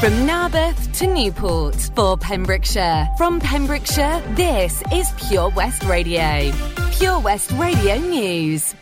From 0.00 0.12
Narberth 0.26 0.96
to 0.98 1.08
Newport 1.08 1.74
for 1.96 2.16
Pembrokeshire. 2.16 3.08
From 3.18 3.40
Pembrokeshire, 3.40 4.22
this 4.36 4.80
is 4.92 5.10
Pure 5.26 5.50
West 5.56 5.82
Radio. 5.82 6.52
Pure 6.92 7.18
West 7.18 7.50
Radio 7.56 7.96
News. 7.98 8.76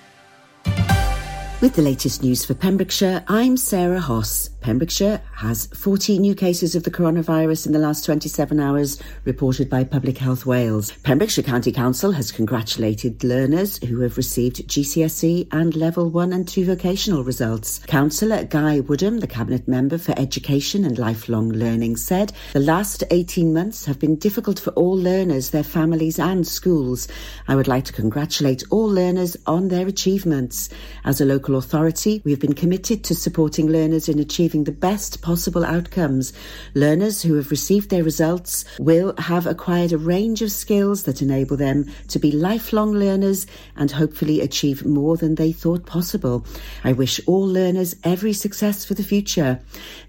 With 1.62 1.72
the 1.74 1.80
latest 1.80 2.22
news 2.22 2.44
for 2.44 2.52
Pembrokeshire, 2.52 3.24
I'm 3.28 3.56
Sarah 3.56 3.98
Hoss. 3.98 4.50
Pembrokeshire 4.66 5.22
has 5.36 5.66
14 5.66 6.20
new 6.20 6.34
cases 6.34 6.74
of 6.74 6.82
the 6.82 6.90
coronavirus 6.90 7.66
in 7.66 7.72
the 7.72 7.78
last 7.78 8.04
27 8.04 8.58
hours, 8.58 9.00
reported 9.24 9.70
by 9.70 9.84
Public 9.84 10.18
Health 10.18 10.44
Wales. 10.44 10.90
Pembrokeshire 11.04 11.44
County 11.44 11.70
Council 11.70 12.10
has 12.10 12.32
congratulated 12.32 13.22
learners 13.22 13.78
who 13.84 14.00
have 14.00 14.16
received 14.16 14.66
GCSE 14.66 15.46
and 15.52 15.76
Level 15.76 16.10
1 16.10 16.32
and 16.32 16.48
2 16.48 16.64
vocational 16.64 17.22
results. 17.22 17.78
Councillor 17.86 18.42
Guy 18.42 18.80
Woodham, 18.80 19.20
the 19.20 19.28
Cabinet 19.28 19.68
Member 19.68 19.98
for 19.98 20.18
Education 20.18 20.84
and 20.84 20.98
Lifelong 20.98 21.50
Learning, 21.50 21.94
said 21.94 22.32
the 22.52 22.58
last 22.58 23.04
18 23.12 23.54
months 23.54 23.84
have 23.84 24.00
been 24.00 24.16
difficult 24.16 24.58
for 24.58 24.70
all 24.70 24.98
learners, 24.98 25.50
their 25.50 25.62
families 25.62 26.18
and 26.18 26.44
schools. 26.44 27.06
I 27.46 27.54
would 27.54 27.68
like 27.68 27.84
to 27.84 27.92
congratulate 27.92 28.64
all 28.70 28.88
learners 28.88 29.36
on 29.46 29.68
their 29.68 29.86
achievements. 29.86 30.68
As 31.04 31.20
a 31.20 31.24
local 31.24 31.54
authority, 31.54 32.20
we 32.24 32.32
have 32.32 32.40
been 32.40 32.52
committed 32.52 33.04
to 33.04 33.14
supporting 33.14 33.68
learners 33.68 34.08
in 34.08 34.18
achieving 34.18 34.55
achieving 34.56 34.64
the 34.64 34.80
best 34.80 35.20
possible 35.20 35.64
outcomes. 35.64 36.32
Learners 36.74 37.22
who 37.22 37.34
have 37.34 37.50
received 37.50 37.90
their 37.90 38.04
results 38.04 38.64
will 38.78 39.14
have 39.18 39.46
acquired 39.46 39.92
a 39.92 39.98
range 39.98 40.42
of 40.42 40.50
skills 40.50 41.02
that 41.02 41.20
enable 41.20 41.56
them 41.56 41.84
to 42.08 42.18
be 42.18 42.32
lifelong 42.32 42.92
learners 42.92 43.46
and 43.76 43.90
hopefully 43.90 44.40
achieve 44.40 44.86
more 44.86 45.16
than 45.16 45.34
they 45.34 45.52
thought 45.52 45.84
possible. 45.84 46.46
I 46.84 46.92
wish 46.92 47.20
all 47.26 47.46
learners 47.46 47.96
every 48.02 48.32
success 48.32 48.84
for 48.84 48.94
the 48.94 49.02
future. 49.02 49.60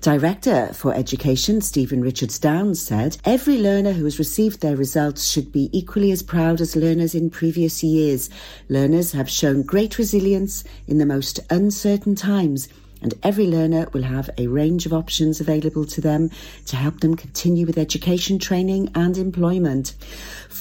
Director 0.01 0.71
for 0.73 0.93
Education 0.93 1.61
Steven 1.61 2.01
Richards-Downes 2.01 2.81
said, 2.81 3.17
Every 3.25 3.57
learner 3.57 3.93
who 3.93 4.05
has 4.05 4.19
received 4.19 4.61
their 4.61 4.77
results 4.77 5.29
should 5.29 5.51
be 5.51 5.69
equally 5.73 6.11
as 6.11 6.23
proud 6.23 6.61
as 6.61 6.75
learners 6.75 7.13
in 7.13 7.29
previous 7.29 7.83
years. 7.83 8.29
Learners 8.69 9.11
have 9.11 9.29
shown 9.29 9.63
great 9.63 9.97
resilience 9.97 10.63
in 10.87 10.99
the 10.99 11.05
most 11.05 11.39
uncertain 11.49 12.15
times 12.15 12.69
and 13.01 13.13
every 13.23 13.47
learner 13.47 13.87
will 13.93 14.03
have 14.03 14.29
a 14.37 14.47
range 14.47 14.85
of 14.85 14.93
options 14.93 15.39
available 15.39 15.85
to 15.85 16.01
them 16.01 16.29
to 16.65 16.75
help 16.75 16.99
them 16.99 17.15
continue 17.15 17.65
with 17.65 17.77
education, 17.77 18.39
training 18.39 18.91
and 18.95 19.17
employment. 19.17 19.93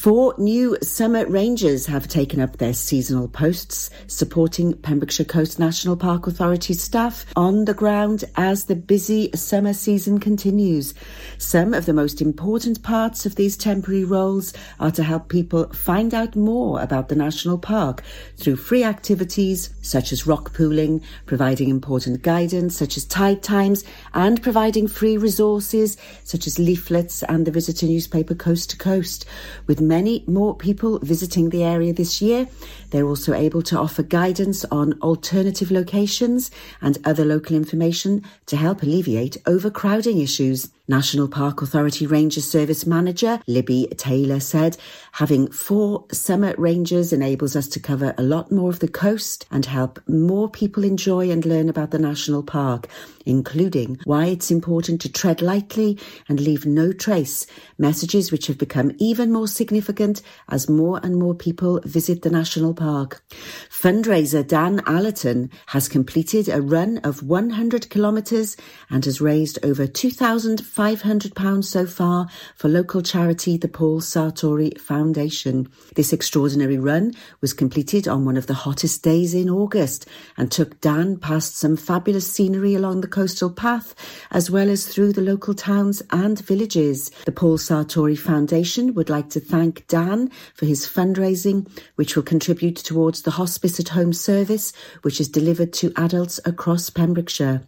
Four 0.07 0.37
new 0.39 0.79
summer 0.83 1.27
rangers 1.27 1.87
have 1.87 2.07
taken 2.07 2.41
up 2.41 2.59
their 2.59 2.75
seasonal 2.75 3.27
posts, 3.27 3.91
supporting 4.07 4.73
Pembrokeshire 4.73 5.27
Coast 5.27 5.59
National 5.59 5.97
Park 5.97 6.29
Authority 6.29 6.75
staff 6.75 7.27
on 7.35 7.65
the 7.65 7.75
ground 7.75 8.23
as 8.37 8.67
the 8.67 8.77
busy 8.77 9.33
summer 9.35 9.73
season 9.73 10.21
continues. 10.21 10.95
Some 11.39 11.75
of 11.75 11.87
the 11.87 11.93
most 11.93 12.23
important 12.23 12.85
parts 12.85 13.27
of 13.27 13.35
these 13.35 13.57
temporary 13.57 14.05
roles 14.05 14.53
are 14.79 14.93
to 14.93 15.03
help 15.03 15.29
people 15.29 15.73
find 15.73 16.15
out 16.15 16.37
more 16.37 16.81
about 16.81 17.09
the 17.09 17.17
national 17.17 17.59
park 17.59 18.05
through 18.37 18.55
free 18.55 18.85
activities 18.85 19.71
such 19.83 20.13
as 20.13 20.25
rock 20.25 20.55
pooling, 20.55 21.03
providing 21.27 21.69
important 21.69 22.23
guidance 22.23 22.77
such 22.77 22.97
as 22.97 23.05
tide 23.05 23.43
times, 23.43 23.83
and 24.15 24.41
providing 24.41 24.87
free 24.87 25.17
resources 25.17 25.97
such 26.23 26.47
as 26.47 26.61
leaflets 26.61 27.25
and 27.25 27.45
the 27.45 27.51
visitor 27.51 27.87
newspaper 27.87 28.37
Coast 28.37 28.71
to 28.71 28.77
Coast. 28.77 29.27
With 29.67 29.81
many 29.97 30.23
more 30.27 30.55
people 30.55 30.99
visiting 30.99 31.49
the 31.49 31.65
area 31.65 31.91
this 31.91 32.21
year, 32.21 32.47
they're 32.91 33.11
also 33.13 33.33
able 33.33 33.63
to 33.63 33.79
offer 33.79 34.03
guidance 34.03 34.63
on 34.67 35.01
alternative 35.01 35.71
locations 35.71 36.51
and 36.83 36.99
other 37.11 37.25
local 37.25 37.57
information 37.57 38.23
to 38.45 38.57
help 38.59 38.83
alleviate 38.83 39.39
overcrowding 39.47 40.21
issues. 40.21 40.69
National 40.89 41.27
Park 41.27 41.63
Authority 41.63 42.07
Ranger 42.07 42.41
Service 42.41 42.87
Manager 42.87 43.41
Libby 43.49 43.89
Taylor 43.97 44.39
said, 44.39 44.77
having 45.13 45.51
four 45.51 46.05
summer 46.13 46.55
rangers 46.57 47.13
enables 47.13 47.57
us 47.57 47.67
to 47.69 47.81
cover 47.81 48.15
a 48.17 48.23
lot 48.23 48.53
more 48.53 48.71
of 48.71 48.79
the 48.79 48.87
coast 48.89 49.47
and 49.51 49.67
help 49.67 50.01
more 50.09 50.49
people 50.49 50.85
enjoy 50.85 51.29
and 51.31 51.45
learn 51.45 51.69
about 51.69 51.91
the 51.91 51.99
national 51.99 52.45
park, 52.45 52.87
including 53.25 53.99
why 54.05 54.27
it's 54.27 54.53
important 54.53 55.01
to 55.01 55.13
tread 55.13 55.43
lightly 55.43 55.99
and 56.29 56.39
leave 56.39 56.65
no 56.65 56.93
trace, 56.93 57.47
messages 57.79 58.31
which 58.31 58.47
have 58.47 58.59
become 58.59 58.93
even 58.99 59.33
more 59.33 59.49
significant 59.49 60.23
as 60.49 60.69
more 60.69 61.01
and 61.03 61.17
more 61.17 61.35
people 61.35 61.81
visit 61.85 62.23
the 62.23 62.31
national 62.31 62.75
park. 62.75 63.25
Fundraiser 63.69 64.47
Dan 64.47 64.81
Allerton 64.87 65.51
has 65.67 65.89
completed 65.89 66.49
a 66.49 66.63
run 66.63 66.99
of 66.99 67.25
100 67.25 67.91
kilometres 67.91 68.57
and 68.89 69.05
has 69.05 69.21
raised 69.21 69.59
over 69.65 69.89
2,000 69.89 70.65
£500 70.77 71.65
so 71.65 71.87
far 71.87 72.29
for 72.55 72.69
local 72.69 73.01
charity 73.01 73.57
the 73.57 73.67
Paul 73.67 74.03
Sartori 74.03 74.79
Foundation. 74.79 75.71
This 75.95 76.13
extraordinary 76.13 76.77
run 76.77 77.15
was 77.41 77.55
completed 77.55 78.07
on 78.07 78.27
one 78.27 78.37
of 78.37 78.47
the 78.47 78.53
hottest 78.53 79.03
days 79.03 79.33
in 79.33 79.49
August 79.49 80.07
and 80.37 80.53
took 80.53 80.79
Dan 80.83 81.17
past 81.17 81.57
some 81.57 81.79
fabulous 81.79 82.31
scenery 82.31 82.75
along 82.75 83.01
the 83.01 83.09
coastal 83.09 83.51
path 83.51 83.95
as 84.31 84.51
well 84.51 84.69
as 84.69 84.87
through 84.87 85.15
the 85.15 85.23
local 85.23 85.55
towns 85.55 86.03
and 86.11 86.41
villages. 86.41 87.11
The 87.25 87.33
Paul 87.33 87.57
Sartori 87.57 88.19
Foundation 88.19 88.93
would 88.93 89.09
like 89.09 89.31
to 89.31 89.41
thank 89.41 89.87
Dan 89.87 90.31
for 90.53 90.67
his 90.67 90.87
fundraising, 90.87 91.71
which 91.95 92.17
will 92.17 92.23
contribute 92.23 92.77
towards 92.77 93.23
the 93.23 93.31
Hospice 93.31 93.81
at 93.81 93.89
Home 93.89 94.13
service, 94.13 94.75
which 95.01 95.23
is 95.23 95.29
delivered 95.31 95.73
to 95.75 95.95
adults 95.97 96.39
across 96.45 96.91
Pembrokeshire. 96.91 97.63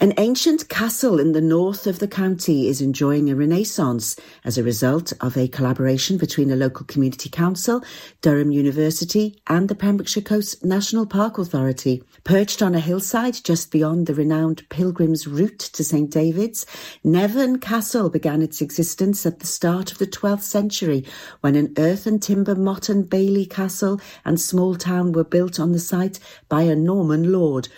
An 0.00 0.12
ancient 0.18 0.68
castle 0.68 1.20
in 1.20 1.32
the 1.32 1.40
north 1.40 1.86
of 1.86 1.98
the 1.98 2.08
county 2.08 2.68
is 2.68 2.80
enjoying 2.80 3.30
a 3.30 3.36
renaissance 3.36 4.16
as 4.44 4.58
a 4.58 4.62
result 4.62 5.12
of 5.20 5.36
a 5.36 5.48
collaboration 5.48 6.16
between 6.16 6.50
a 6.50 6.56
local 6.56 6.86
community 6.86 7.28
council, 7.28 7.84
Durham 8.20 8.50
University, 8.50 9.40
and 9.46 9.68
the 9.68 9.74
Pembrokeshire 9.74 10.22
Coast 10.22 10.64
National 10.64 11.06
Park 11.06 11.38
Authority. 11.38 12.02
Perched 12.24 12.62
on 12.62 12.74
a 12.74 12.80
hillside 12.80 13.42
just 13.44 13.70
beyond 13.70 14.06
the 14.06 14.14
renowned 14.14 14.68
pilgrim's 14.68 15.26
route 15.26 15.58
to 15.58 15.84
St 15.84 16.10
David's, 16.10 16.66
Nevern 17.04 17.60
Castle 17.60 18.10
began 18.10 18.42
its 18.42 18.60
existence 18.60 19.24
at 19.26 19.40
the 19.40 19.46
start 19.46 19.92
of 19.92 19.98
the 19.98 20.06
12th 20.06 20.42
century 20.42 21.04
when 21.40 21.54
an 21.54 21.72
earth 21.76 22.06
and 22.06 22.22
timber 22.22 22.54
motte 22.54 22.88
and 22.88 23.08
bailey 23.08 23.46
castle 23.46 24.00
and 24.24 24.40
small 24.40 24.74
town 24.74 25.12
were 25.12 25.24
built 25.24 25.60
on 25.60 25.72
the 25.72 25.78
site 25.78 26.18
by 26.48 26.62
a 26.62 26.74
Norman 26.74 27.32
lord. 27.32 27.68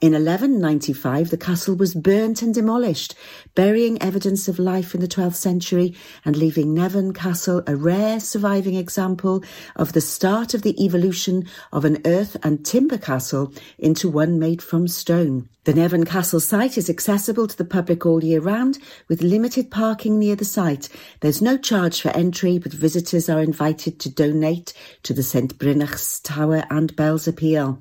In 0.00 0.12
1195, 0.12 1.30
the 1.30 1.36
castle 1.36 1.74
was 1.74 1.92
burnt 1.92 2.40
and 2.40 2.54
demolished, 2.54 3.16
burying 3.56 4.00
evidence 4.00 4.46
of 4.46 4.60
life 4.60 4.94
in 4.94 5.00
the 5.00 5.08
12th 5.08 5.34
century 5.34 5.92
and 6.24 6.36
leaving 6.36 6.72
Nevern 6.72 7.12
Castle 7.12 7.64
a 7.66 7.74
rare 7.74 8.20
surviving 8.20 8.76
example 8.76 9.42
of 9.74 9.94
the 9.94 10.00
start 10.00 10.54
of 10.54 10.62
the 10.62 10.80
evolution 10.80 11.48
of 11.72 11.84
an 11.84 12.00
earth 12.04 12.36
and 12.44 12.64
timber 12.64 12.96
castle 12.96 13.52
into 13.76 14.08
one 14.08 14.38
made 14.38 14.62
from 14.62 14.86
stone. 14.86 15.48
The 15.64 15.74
Nevern 15.74 16.06
Castle 16.06 16.38
site 16.38 16.78
is 16.78 16.88
accessible 16.88 17.48
to 17.48 17.58
the 17.58 17.64
public 17.64 18.06
all 18.06 18.22
year 18.22 18.40
round 18.40 18.78
with 19.08 19.20
limited 19.20 19.68
parking 19.68 20.16
near 20.16 20.36
the 20.36 20.44
site. 20.44 20.88
There's 21.22 21.42
no 21.42 21.58
charge 21.58 22.00
for 22.00 22.10
entry, 22.10 22.58
but 22.58 22.72
visitors 22.72 23.28
are 23.28 23.42
invited 23.42 23.98
to 23.98 24.08
donate 24.08 24.74
to 25.02 25.12
the 25.12 25.24
St 25.24 25.58
Brynach's 25.58 26.20
Tower 26.20 26.62
and 26.70 26.94
Bells 26.94 27.26
Appeal. 27.26 27.80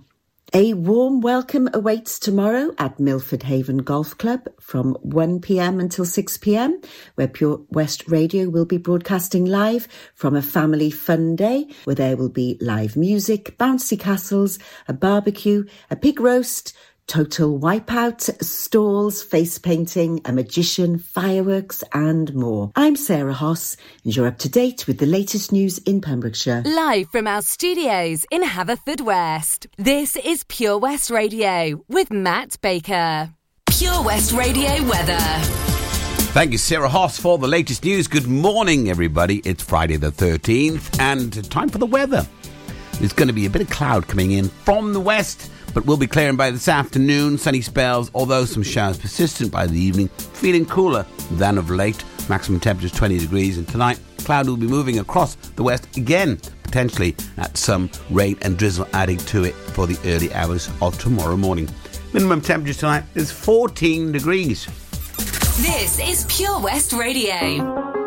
A 0.54 0.74
warm 0.76 1.20
welcome 1.20 1.68
awaits 1.74 2.18
tomorrow 2.18 2.74
at 2.78 3.02
Milford 3.02 3.44
Haven 3.44 3.80
Golf 3.80 4.18
Club 4.18 4.48
from 4.62 4.96
1pm 5.06 5.82
until 5.82 6.06
6pm, 6.06 6.86
where 7.16 7.28
Pure 7.28 7.64
West 7.70 8.08
Radio 8.08 8.48
will 8.48 8.64
be 8.64 8.78
broadcasting 8.78 9.44
live 9.44 9.90
from 10.16 10.38
a 10.38 10.42
family 10.42 10.90
fun 10.90 11.36
day 11.36 11.68
where 11.84 11.98
there 11.98 12.16
will 12.16 12.30
be 12.30 12.58
live 12.62 12.96
music, 12.96 13.58
bouncy 13.58 14.00
castles, 14.00 14.58
a 14.88 14.94
barbecue, 14.94 15.66
a 15.92 15.98
pig 15.98 16.18
roast, 16.22 16.74
total 17.08 17.58
wipeout, 17.58 18.44
stalls, 18.44 19.24
face 19.24 19.58
painting, 19.58 20.22
a 20.26 20.34
magician, 20.34 21.00
fireworks, 21.00 21.84
and 21.94 22.34
more. 22.36 22.72
I'm 22.76 22.96
Sarah 22.96 23.34
Hoss, 23.34 23.78
and 24.04 24.16
you're 24.16 24.28
up 24.28 24.38
to 24.40 24.50
date 24.50 24.86
with 24.88 25.00
the 25.00 25.06
latest 25.06 25.52
news 25.52 25.78
in 25.80 26.02
Pembrokeshire. 26.02 26.64
Live 26.66 27.10
from 27.10 27.26
our 27.26 27.42
studios 27.42 28.26
in 28.30 28.44
Haverfordwest. 28.44 29.68
This 29.78 30.18
is 30.18 30.44
Pure 30.44 30.80
West 30.80 31.10
Radio 31.10 31.84
with 31.88 32.12
Matt 32.12 32.58
Baker. 32.62 33.32
Pure 33.68 34.04
West 34.04 34.34
Radio 34.34 34.84
weather. 34.84 35.18
Thank 36.34 36.52
you, 36.52 36.58
Sarah 36.58 36.90
Hoss, 36.90 37.18
for 37.18 37.38
the 37.38 37.48
latest 37.48 37.86
news. 37.86 38.08
Good 38.08 38.28
morning, 38.28 38.90
everybody. 38.90 39.42
It's 39.46 39.64
Friday 39.64 39.96
the 39.96 40.12
13th, 40.12 41.00
and 41.00 41.50
time 41.50 41.70
for 41.70 41.78
the 41.78 41.86
weather. 41.86 42.28
There's 43.00 43.14
going 43.14 43.28
to 43.28 43.34
be 43.34 43.46
a 43.46 43.50
bit 43.50 43.62
of 43.62 43.70
cloud 43.70 44.08
coming 44.08 44.32
in 44.32 44.50
from 44.50 44.92
the 44.94 45.00
west 45.00 45.52
but 45.74 45.86
will 45.86 45.98
be 45.98 46.08
clearing 46.08 46.38
by 46.38 46.52
this 46.52 46.68
afternoon. 46.68 47.38
Sunny 47.38 47.62
spells, 47.62 48.12
although 48.14 48.46
some 48.46 48.64
showers 48.64 48.98
persistent 48.98 49.52
by 49.52 49.68
the 49.68 49.80
evening, 49.80 50.08
feeling 50.08 50.66
cooler 50.66 51.06
than 51.32 51.58
of 51.58 51.70
late. 51.70 52.04
Maximum 52.30 52.60
temperature 52.60 52.88
is 52.88 52.92
20 52.92 53.20
degrees, 53.20 53.58
and 53.58 53.68
tonight 53.68 54.00
cloud 54.20 54.48
will 54.48 54.58
be 54.58 54.68
moving 54.68 55.00
across 55.00 55.36
the 55.36 55.64
west 55.64 55.96
again, 55.96 56.38
potentially 56.64 57.16
at 57.38 57.56
some 57.58 57.90
rain 58.10 58.38
and 58.42 58.58
drizzle 58.58 58.88
adding 58.94 59.18
to 59.18 59.46
it 59.46 59.54
for 59.54 59.88
the 59.88 59.98
early 60.06 60.34
hours 60.34 60.70
of 60.82 60.98
tomorrow 61.00 61.38
morning. 61.38 61.70
Minimum 62.14 62.42
temperature 62.42 62.80
tonight 62.80 63.04
is 63.16 63.32
14 63.32 64.12
degrees. 64.12 64.66
This 65.62 66.00
is 66.00 66.26
Pure 66.30 66.60
West 66.62 66.94
Radio. 66.94 68.07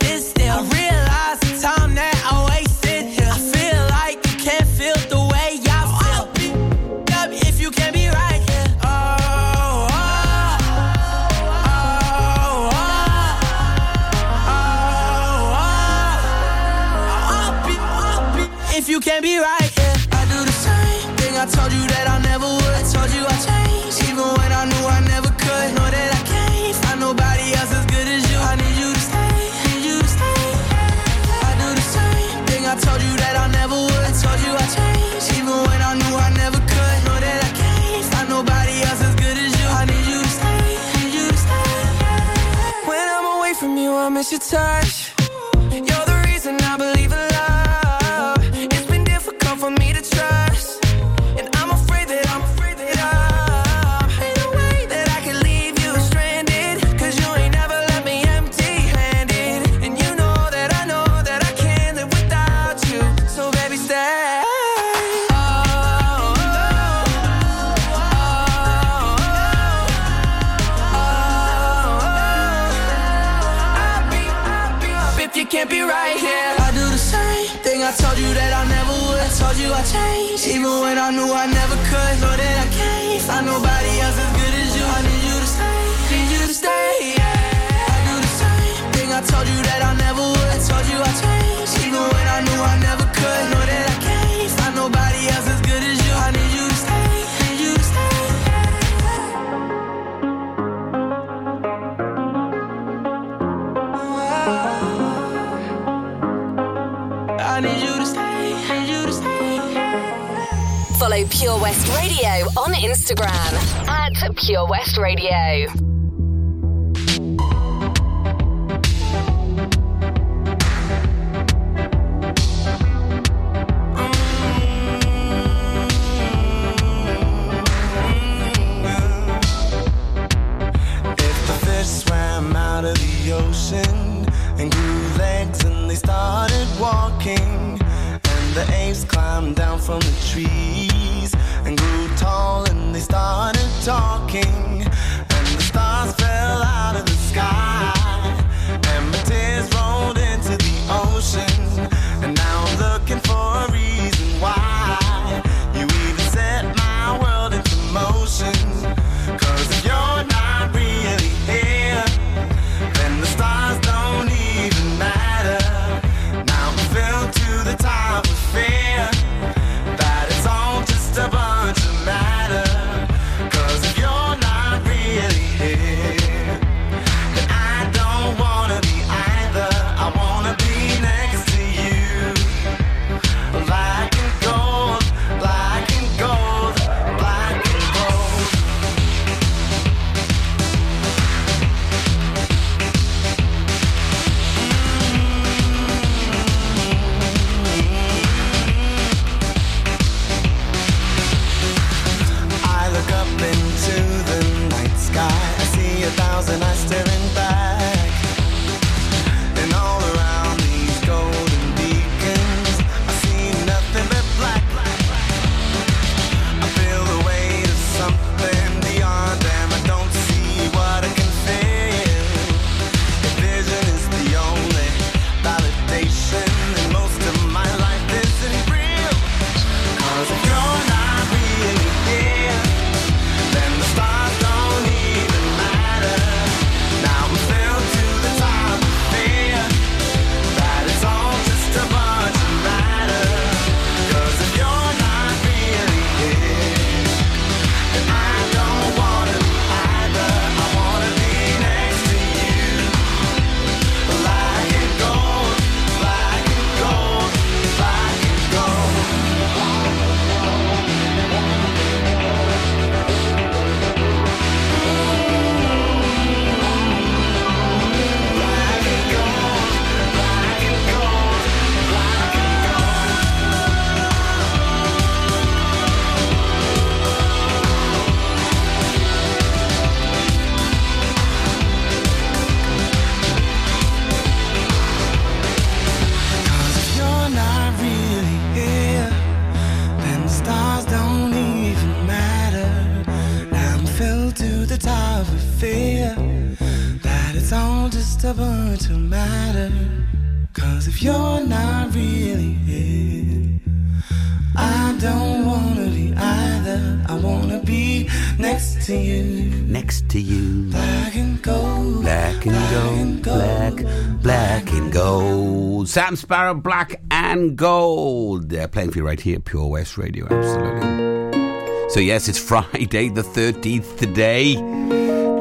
Sparro, 316.31 316.63
black 316.63 317.01
and 317.11 317.57
gold. 317.57 318.47
They're 318.47 318.69
playing 318.69 318.91
for 318.91 318.99
you 318.99 319.05
right 319.05 319.19
here, 319.19 319.37
Pure 319.37 319.67
West 319.67 319.97
Radio, 319.97 320.27
absolutely. 320.31 321.89
So, 321.89 321.99
yes, 321.99 322.29
it's 322.29 322.39
Friday 322.47 323.09
the 323.09 323.21
13th 323.21 323.97
today. 323.97 324.55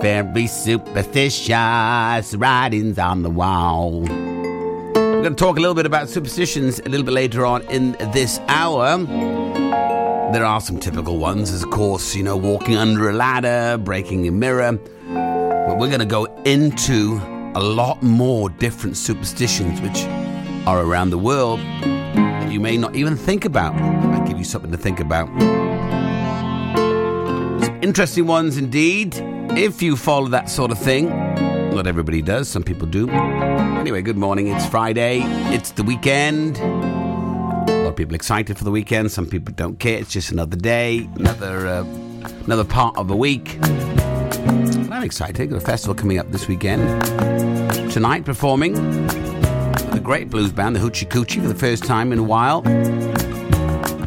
Very 0.01 0.49
superstitious 0.49 2.35
writings 2.35 2.99
on 2.99 3.23
the 3.23 3.31
wall. 3.31 4.01
We're 4.01 5.23
going 5.23 5.37
to 5.37 5.37
talk 5.37 5.59
a 5.59 5.61
little 5.61 5.77
bit 5.77 5.87
about 5.87 6.09
superstitions 6.09 6.81
a 6.81 6.89
little 6.89 7.07
bit 7.07 7.15
later 7.15 7.47
on 7.47 7.63
in 7.71 7.93
this 8.13 8.41
hour. 8.49 8.97
There 10.33 10.45
are 10.45 10.61
some 10.61 10.81
typical 10.81 11.19
ones, 11.19 11.53
as 11.53 11.63
of 11.63 11.71
course, 11.71 12.17
you 12.17 12.25
know, 12.25 12.37
walking 12.37 12.75
under 12.75 13.09
a 13.09 13.13
ladder, 13.13 13.79
breaking 13.79 14.27
a 14.27 14.33
mirror. 14.33 14.73
But 14.73 15.79
we're 15.79 15.87
going 15.87 16.01
to 16.01 16.05
go 16.05 16.25
into 16.47 17.21
a 17.55 17.63
lot 17.63 18.03
more 18.03 18.51
different 18.51 18.97
superstitions 18.97 19.81
which 19.81 20.05
are 20.67 20.83
around 20.83 21.11
the 21.11 21.19
world 21.19 21.61
that 21.61 22.53
you 22.53 22.61
may 22.61 22.77
not 22.77 22.95
even 22.95 23.17
think 23.17 23.45
about. 23.45 23.75
I 23.75 24.27
give 24.27 24.39
you 24.39 24.45
something 24.45 24.71
to 24.71 24.77
think 24.77 25.01
about. 25.01 25.29
Some 27.65 27.83
interesting 27.83 28.27
ones 28.27 28.57
indeed, 28.57 29.15
if 29.57 29.83
you 29.83 29.97
follow 29.97 30.29
that 30.29 30.49
sort 30.51 30.71
of 30.71 30.79
thing. 30.79 31.09
Not 31.75 31.87
everybody 31.87 32.21
does, 32.21 32.49
some 32.49 32.63
people 32.63 32.87
do. 32.87 33.09
Anyway, 33.11 34.03
good 34.03 34.19
morning. 34.19 34.49
It's 34.49 34.67
Friday, 34.67 35.21
it's 35.55 35.71
the 35.71 35.83
weekend. 35.83 36.59
A 36.59 37.83
lot 37.83 37.87
of 37.87 37.97
people 37.97 38.15
excited 38.15 38.59
for 38.59 38.65
the 38.65 38.71
weekend. 38.71 39.11
Some 39.11 39.27
people 39.27 39.55
don't 39.55 39.79
care. 39.79 39.99
It's 39.99 40.13
just 40.13 40.31
another 40.33 40.57
day, 40.57 41.09
another 41.17 41.67
uh, 41.67 41.85
another 42.45 42.65
part 42.65 42.97
of 42.99 43.09
the 43.09 43.17
week. 43.17 43.59
I'm 44.91 45.03
excited. 45.03 45.49
Got 45.49 45.57
a 45.57 45.61
festival 45.61 45.95
coming 45.95 46.19
up 46.19 46.31
this 46.31 46.47
weekend. 46.47 46.83
Tonight, 47.91 48.25
performing 48.25 48.75
great 50.11 50.29
blues 50.29 50.51
band, 50.51 50.75
the 50.75 50.81
Hoochie 50.81 51.07
Coochie, 51.07 51.41
for 51.41 51.47
the 51.47 51.55
first 51.55 51.85
time 51.85 52.13
in 52.13 52.19
a 52.19 52.23
while. 52.25 52.67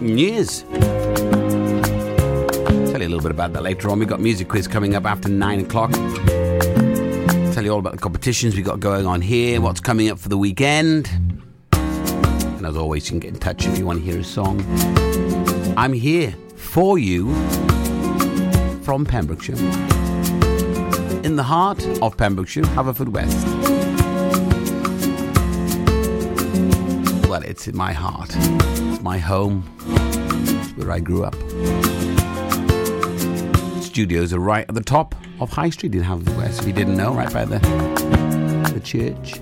Years. 0.03 0.63
Tell 2.91 3.01
you 3.01 3.07
a 3.07 3.13
little 3.13 3.22
bit 3.22 3.31
about 3.31 3.53
that 3.53 3.63
later 3.63 3.89
on. 3.89 4.00
We've 4.00 4.07
got 4.10 4.19
music 4.19 4.50
quiz 4.50 4.67
coming 4.67 4.95
up 4.95 5.05
after 5.05 5.29
nine 5.29 5.62
o'clock. 5.62 5.93
Tell 7.53 7.63
you 7.63 7.72
all 7.72 7.79
about 7.79 7.93
the 7.93 8.00
competitions 8.01 8.53
we've 8.53 8.65
got 8.65 8.81
going 8.81 9.05
on 9.05 9.22
here, 9.22 9.62
what's 9.62 9.79
coming 9.79 10.10
up 10.10 10.19
for 10.19 10.27
the 10.27 10.38
weekend. 10.38 11.10
And 11.72 12.65
as 12.65 12.75
always, 12.75 13.05
you 13.05 13.12
can 13.12 13.19
get 13.22 13.33
in 13.36 13.39
touch 13.39 13.65
if 13.65 13.77
you 13.77 13.86
want 13.86 14.00
to 14.00 14.03
hear 14.03 14.19
a 14.19 14.25
song. 14.25 14.60
I'm 15.77 15.93
here 15.93 16.36
for 16.57 17.00
you 17.00 17.33
from 18.81 19.05
Pembrokeshire. 19.05 19.55
In 21.24 21.38
the 21.38 21.43
heart 21.43 21.81
of 22.01 22.17
Pembrokeshire, 22.17 22.63
Haverfordwest. 22.63 23.83
Well, 27.34 27.42
it's 27.42 27.68
in 27.68 27.75
my 27.75 27.94
heart. 27.94 28.30
It's 28.30 29.02
my 29.02 29.18
home. 29.18 29.68
It's 29.88 30.78
where 30.78 30.92
I 30.92 31.00
grew 31.00 31.24
up. 31.24 31.34
Studios 33.82 34.32
are 34.34 34.40
right 34.40 34.68
at 34.70 34.75
the 34.75 34.84
top 34.86 35.16
of 35.40 35.50
High 35.50 35.72
Street 35.72 35.96
in 35.96 36.04
Haverfordwest. 36.04 36.60
If 36.60 36.68
you 36.68 36.74
didn't 36.74 36.96
know, 36.96 37.12
right 37.12 37.34
by 37.34 37.46
the, 37.46 37.58
the 38.72 38.80
church. 38.82 39.40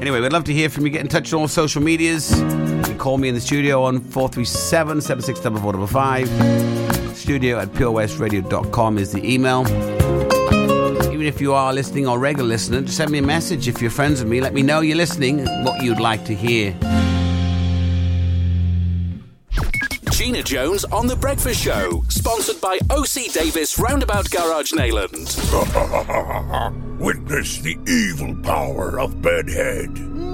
Anyway, 0.00 0.20
we'd 0.20 0.32
love 0.32 0.44
to 0.44 0.52
hear 0.52 0.68
from 0.68 0.86
you. 0.86 0.92
Get 0.92 1.00
in 1.00 1.08
touch 1.08 1.32
on 1.32 1.40
all 1.40 1.48
social 1.48 1.82
medias. 1.82 2.38
You 2.38 2.46
can 2.84 2.98
call 2.98 3.18
me 3.18 3.28
in 3.28 3.34
the 3.34 3.40
studio 3.40 3.82
on 3.82 3.98
437 3.98 5.00
764455. 5.00 7.16
Studio 7.16 7.58
at 7.58 7.70
purewestradio.com 7.70 8.98
is 8.98 9.10
the 9.10 9.28
email. 9.28 9.64
Even 11.26 11.34
if 11.34 11.40
you 11.40 11.54
are 11.54 11.72
listening 11.72 12.06
or 12.06 12.20
regular 12.20 12.48
listener, 12.48 12.82
just 12.82 12.98
send 12.98 13.10
me 13.10 13.18
a 13.18 13.22
message 13.22 13.66
if 13.66 13.82
you're 13.82 13.90
friends 13.90 14.20
with 14.22 14.30
me. 14.30 14.40
Let 14.40 14.54
me 14.54 14.62
know 14.62 14.80
you're 14.80 14.96
listening 14.96 15.40
and 15.40 15.64
what 15.64 15.82
you'd 15.82 15.98
like 15.98 16.24
to 16.26 16.34
hear. 16.36 16.70
Gina 20.12 20.44
Jones 20.44 20.84
on 20.84 21.08
The 21.08 21.16
Breakfast 21.16 21.60
Show, 21.60 22.04
sponsored 22.10 22.60
by 22.60 22.78
OC 22.90 23.32
Davis 23.32 23.76
Roundabout 23.76 24.30
Garage 24.30 24.72
Neyland. 24.72 25.36
Witness 27.00 27.58
the 27.58 27.76
evil 27.88 28.40
power 28.44 29.00
of 29.00 29.20
Bedhead. 29.20 30.15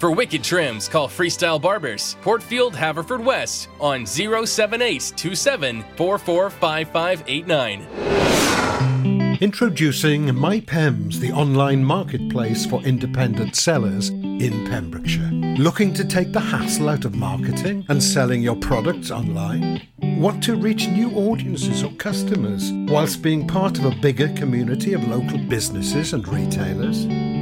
For 0.00 0.10
wicked 0.10 0.42
trims, 0.42 0.88
call 0.88 1.08
Freestyle 1.08 1.60
Barbers, 1.60 2.16
Portfield, 2.22 2.72
Haverfordwest 2.72 3.66
on 3.78 4.06
07827 4.06 5.84
Introducing 9.42 10.28
MyPems, 10.28 11.16
the 11.16 11.32
online 11.32 11.84
marketplace 11.84 12.64
for 12.64 12.80
independent 12.80 13.56
sellers 13.56 14.08
in 14.08 14.66
Pembrokeshire. 14.70 15.30
Looking 15.58 15.92
to 15.92 16.06
take 16.06 16.32
the 16.32 16.40
hassle 16.40 16.88
out 16.88 17.04
of 17.04 17.14
marketing 17.14 17.84
and 17.90 18.02
selling 18.02 18.40
your 18.40 18.56
products 18.56 19.10
online? 19.10 19.86
Want 20.00 20.42
to 20.44 20.56
reach 20.56 20.88
new 20.88 21.10
audiences 21.10 21.84
or 21.84 21.92
customers 21.92 22.72
whilst 22.90 23.20
being 23.20 23.46
part 23.46 23.78
of 23.78 23.84
a 23.84 23.94
bigger 23.96 24.28
community 24.30 24.94
of 24.94 25.06
local 25.06 25.36
businesses 25.36 26.14
and 26.14 26.26
retailers? 26.26 27.04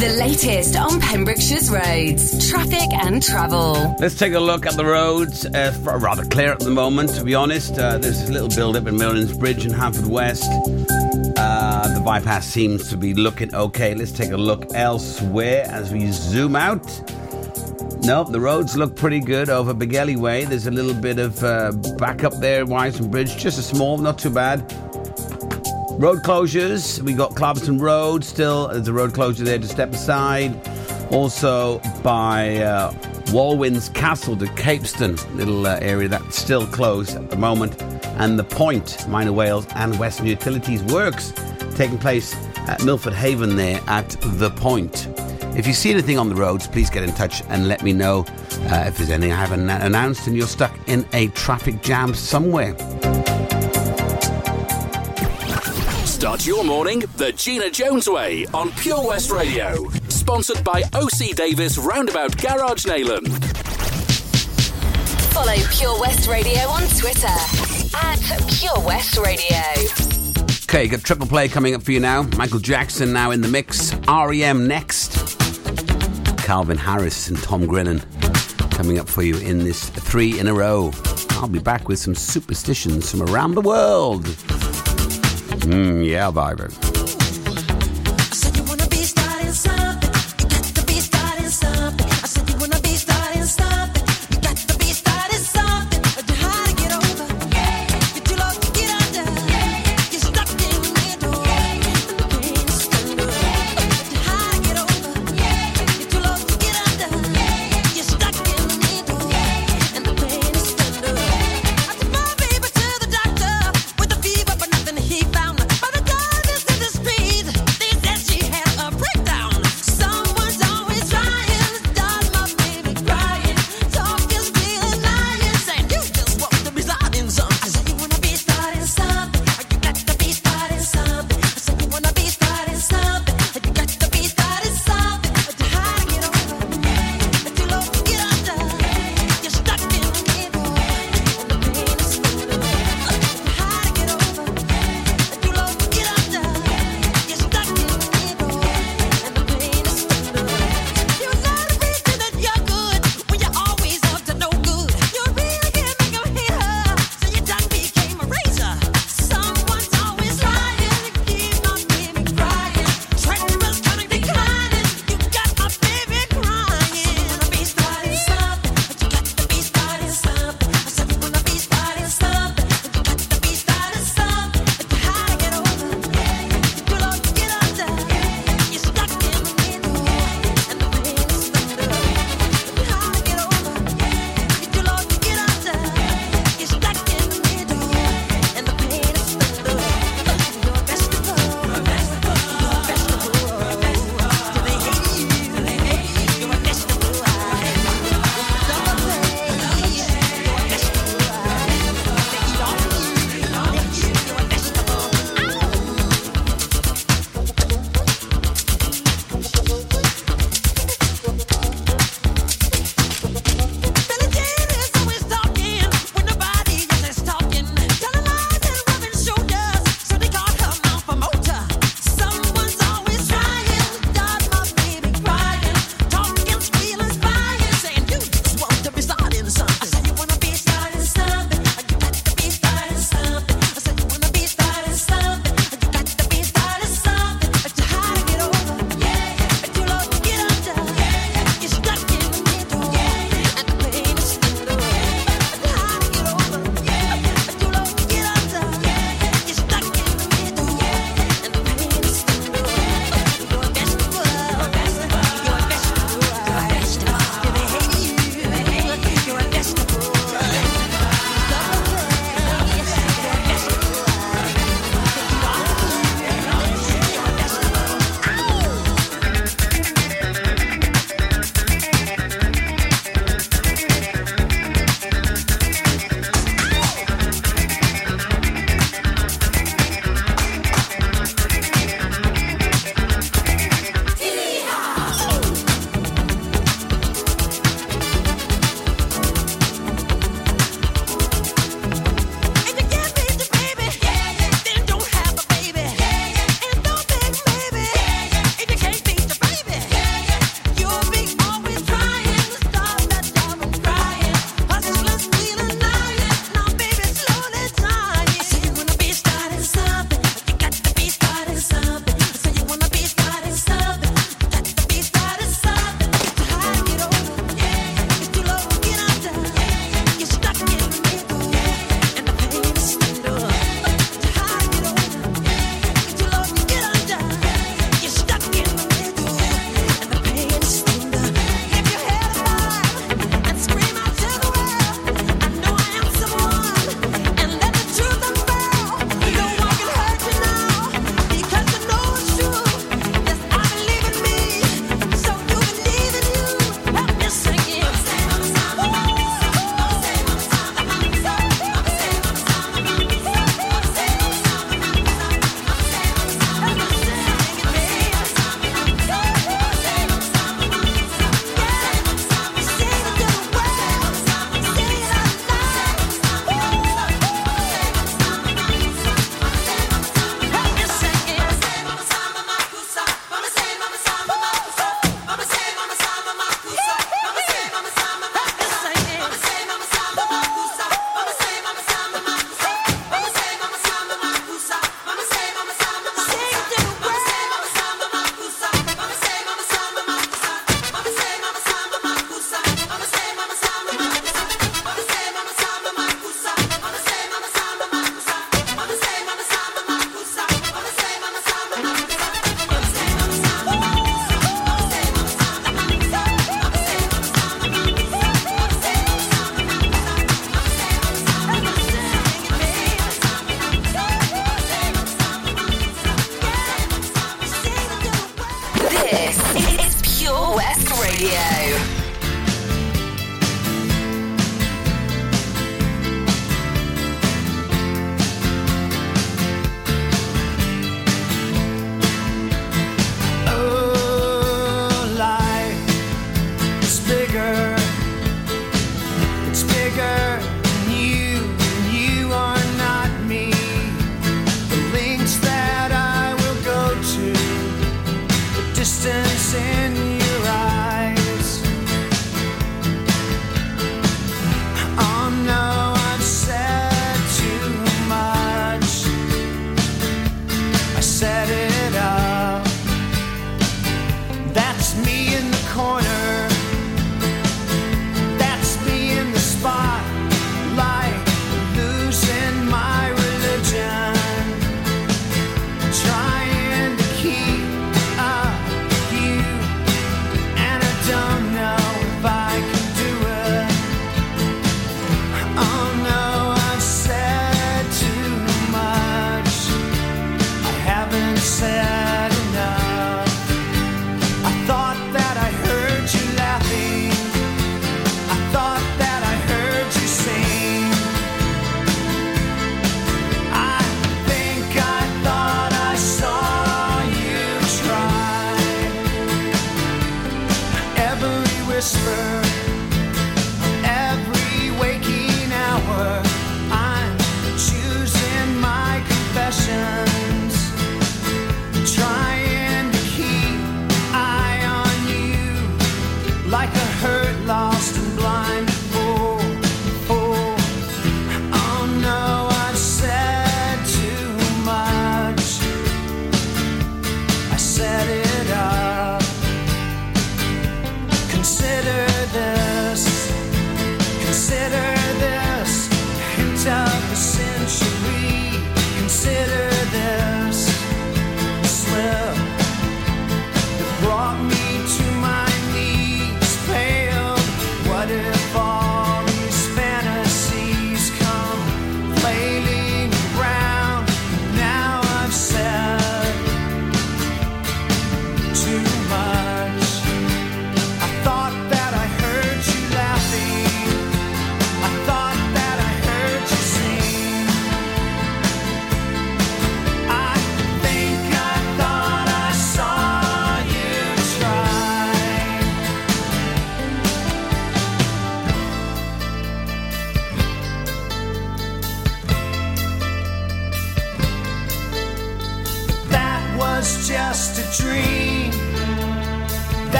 The 0.00 0.16
latest 0.18 0.76
on 0.76 0.98
Pembrokeshire's 0.98 1.70
roads, 1.70 2.48
traffic 2.48 2.90
and 3.04 3.22
travel. 3.22 3.94
Let's 3.98 4.14
take 4.16 4.32
a 4.32 4.40
look 4.40 4.64
at 4.64 4.78
the 4.78 4.84
roads. 4.86 5.44
Uh, 5.44 5.74
rather 5.84 6.24
clear 6.24 6.52
at 6.52 6.60
the 6.60 6.70
moment, 6.70 7.10
to 7.16 7.22
be 7.22 7.34
honest. 7.34 7.78
Uh, 7.78 7.98
there's 7.98 8.26
a 8.26 8.32
little 8.32 8.48
build 8.48 8.76
up 8.76 8.86
in 8.86 8.96
Merlin's 8.96 9.36
Bridge 9.36 9.66
in 9.66 9.72
Haverfordwest. 9.72 10.46
Uh, 11.36 11.94
the 11.94 12.00
bypass 12.00 12.46
seems 12.46 12.88
to 12.88 12.96
be 12.96 13.12
looking 13.12 13.54
okay. 13.54 13.94
Let's 13.94 14.12
take 14.12 14.30
a 14.30 14.38
look 14.38 14.74
elsewhere 14.74 15.66
as 15.68 15.92
we 15.92 16.10
zoom 16.12 16.56
out. 16.56 16.86
Nope, 18.02 18.32
the 18.32 18.40
roads 18.40 18.78
look 18.78 18.96
pretty 18.96 19.20
good 19.20 19.50
over 19.50 19.74
Begelly 19.74 20.16
Way. 20.16 20.46
There's 20.46 20.66
a 20.66 20.70
little 20.70 20.94
bit 20.94 21.18
of 21.18 21.44
uh, 21.44 21.72
back 21.98 22.24
up 22.24 22.32
there, 22.40 22.64
Wiseman 22.64 23.10
Bridge, 23.10 23.36
just 23.36 23.58
a 23.58 23.62
small, 23.62 23.98
not 23.98 24.18
too 24.18 24.30
bad. 24.30 24.64
Road 26.00 26.20
closures. 26.22 26.98
We 27.02 27.12
got 27.12 27.32
Clarbeston 27.32 27.78
Road 27.78 28.24
still. 28.24 28.68
There's 28.68 28.88
a 28.88 28.92
road 28.94 29.12
closure 29.12 29.44
there 29.44 29.58
to 29.58 29.68
step 29.68 29.92
aside. 29.92 30.58
Also 31.12 31.78
by 32.02 32.56
uh, 32.56 32.90
Walwyn's 33.34 33.90
Castle 33.90 34.34
to 34.38 34.46
Capeston, 34.46 35.18
little 35.36 35.66
uh, 35.66 35.78
area 35.82 36.08
that's 36.08 36.38
still 36.38 36.66
closed 36.66 37.16
at 37.16 37.28
the 37.28 37.36
moment. 37.36 37.82
And 38.16 38.38
the 38.38 38.44
Point, 38.44 39.06
Minor 39.08 39.34
Wales 39.34 39.66
and 39.74 39.98
Western 39.98 40.24
Utilities 40.24 40.82
Works 40.84 41.34
taking 41.74 41.98
place 41.98 42.34
at 42.60 42.82
Milford 42.82 43.12
Haven 43.12 43.56
there 43.56 43.82
at 43.86 44.08
the 44.22 44.48
Point. 44.48 45.06
If 45.54 45.66
you 45.66 45.74
see 45.74 45.90
anything 45.90 46.18
on 46.18 46.30
the 46.30 46.34
roads, 46.34 46.66
please 46.66 46.88
get 46.88 47.02
in 47.02 47.12
touch 47.12 47.42
and 47.50 47.68
let 47.68 47.82
me 47.82 47.92
know 47.92 48.24
uh, 48.70 48.84
if 48.86 48.96
there's 48.96 49.10
anything 49.10 49.32
I 49.32 49.36
haven't 49.36 49.68
announced 49.68 50.26
and 50.26 50.34
you're 50.34 50.46
stuck 50.46 50.74
in 50.88 51.04
a 51.12 51.28
traffic 51.28 51.82
jam 51.82 52.14
somewhere. 52.14 52.74
Start 56.40 56.56
your 56.56 56.64
morning 56.64 57.00
the 57.16 57.32
Gina 57.32 57.68
Jones 57.68 58.08
way 58.08 58.46
on 58.54 58.70
Pure 58.72 59.06
West 59.06 59.30
Radio. 59.30 59.90
Sponsored 60.08 60.64
by 60.64 60.82
OC 60.94 61.36
Davis 61.36 61.76
Roundabout 61.76 62.34
Garage 62.38 62.86
Neyland. 62.86 63.28
Follow 65.34 65.54
Pure 65.70 66.00
West 66.00 66.30
Radio 66.30 66.62
on 66.62 66.80
Twitter 66.96 67.26
at 67.26 68.20
Pure 68.48 68.86
West 68.86 69.18
Radio. 69.18 69.58
Okay, 70.64 70.88
got 70.88 71.00
triple 71.02 71.26
play 71.26 71.46
coming 71.46 71.74
up 71.74 71.82
for 71.82 71.92
you 71.92 72.00
now. 72.00 72.22
Michael 72.38 72.58
Jackson 72.58 73.12
now 73.12 73.32
in 73.32 73.42
the 73.42 73.48
mix. 73.48 73.92
REM 74.08 74.66
next. 74.66 75.38
Calvin 76.38 76.78
Harris 76.78 77.28
and 77.28 77.36
Tom 77.42 77.66
Grennan 77.66 78.00
coming 78.70 78.98
up 78.98 79.10
for 79.10 79.22
you 79.22 79.36
in 79.36 79.58
this 79.58 79.90
three 79.90 80.40
in 80.40 80.46
a 80.46 80.54
row. 80.54 80.90
I'll 81.32 81.48
be 81.48 81.58
back 81.58 81.86
with 81.86 81.98
some 81.98 82.14
superstitions 82.14 83.10
from 83.10 83.24
around 83.24 83.56
the 83.56 83.60
world. 83.60 84.26
Mm, 85.60 86.06
yeah, 86.06 86.30
Viber. 86.30 86.89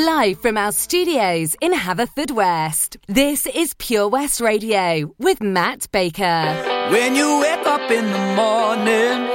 Live 0.00 0.40
from 0.40 0.56
our 0.56 0.72
studios 0.72 1.54
in 1.60 1.72
Haverfordwest. 1.72 2.96
this 3.06 3.44
is 3.44 3.74
Pure 3.74 4.08
West 4.08 4.40
Radio 4.40 5.14
with 5.18 5.42
Matt 5.42 5.88
Baker. 5.92 6.54
When 6.90 7.14
you 7.14 7.38
wake 7.38 7.66
up 7.66 7.90
in 7.90 8.06
the 8.10 8.34
morning 8.34 9.28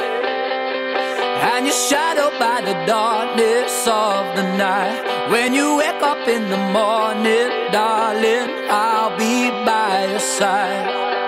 and 1.46 1.68
you're 1.68 1.76
shadowed 1.76 2.40
by 2.40 2.62
the 2.62 2.74
darkness 2.88 3.86
of 3.86 4.36
the 4.36 4.58
night, 4.58 5.30
when 5.30 5.54
you 5.54 5.78
wake 5.78 6.02
up 6.02 6.28
in 6.28 6.50
the 6.50 6.58
morning, 6.74 7.72
darling, 7.72 8.50
I'll 8.68 9.16
be 9.20 9.52
by 9.70 10.08
your 10.10 10.20
side. 10.20 11.25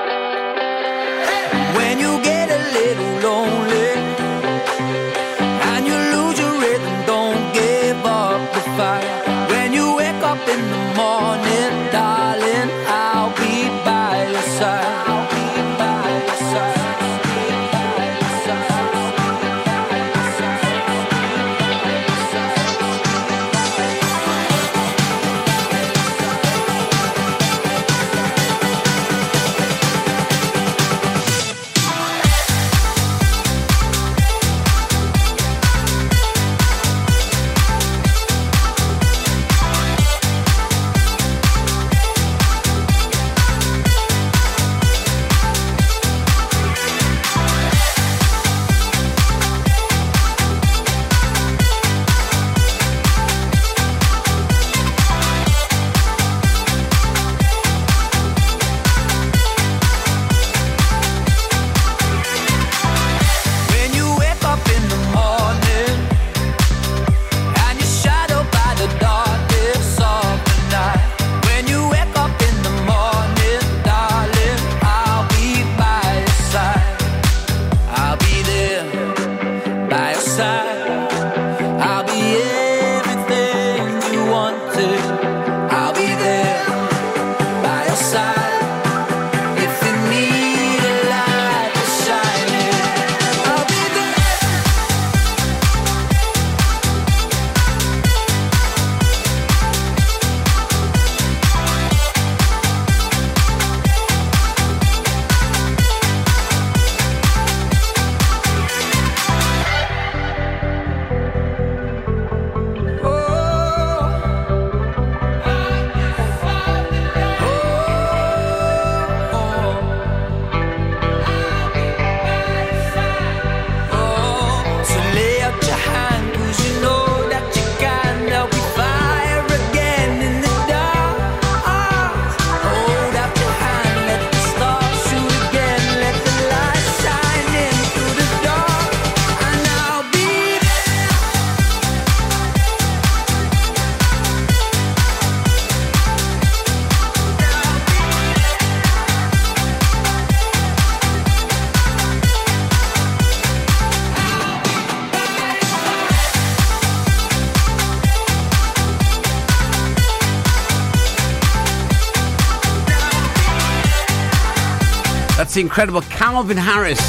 Incredible 165.57 166.01
Calvin 166.01 166.57
Harris, 166.57 166.99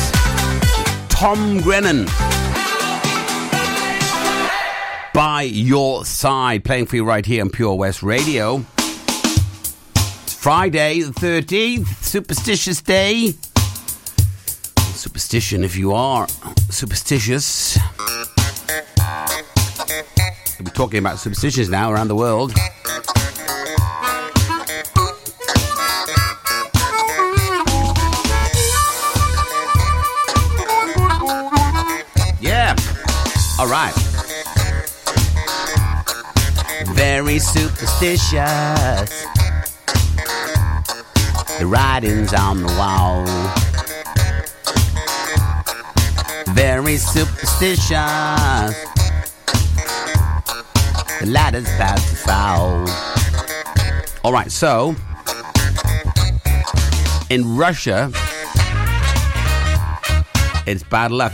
Tom 1.10 1.60
Grennan. 1.60 2.06
By 5.12 5.42
your 5.42 6.06
side, 6.06 6.64
playing 6.64 6.86
for 6.86 6.96
you 6.96 7.04
right 7.04 7.26
here 7.26 7.42
on 7.42 7.50
Pure 7.50 7.74
West 7.74 8.02
Radio. 8.02 8.64
It's 9.96 10.34
Friday 10.34 11.02
the 11.02 11.12
13th, 11.12 11.86
superstitious 12.02 12.80
day. 12.80 13.34
Superstition, 14.94 15.62
if 15.62 15.76
you 15.76 15.92
are 15.92 16.26
superstitious. 16.70 17.78
We'll 20.58 20.64
be 20.64 20.70
talking 20.70 20.98
about 21.00 21.18
superstitions 21.18 21.68
now 21.68 21.92
around 21.92 22.08
the 22.08 22.16
world. 22.16 22.54
All 33.58 33.66
right. 33.66 33.92
Very 36.94 37.40
superstitious. 37.40 39.26
The 41.58 41.66
writing's 41.66 42.32
on 42.34 42.62
the 42.62 42.68
wall. 42.78 43.24
Very 46.54 46.98
superstitious. 46.98 47.90
The 51.20 51.26
ladder's 51.26 51.68
about 51.74 51.98
to 51.98 52.14
fall. 52.14 52.88
All 54.22 54.32
right, 54.32 54.52
so 54.52 54.94
in 57.28 57.56
Russia, 57.56 58.12
it's 60.64 60.84
bad 60.84 61.10
luck 61.10 61.32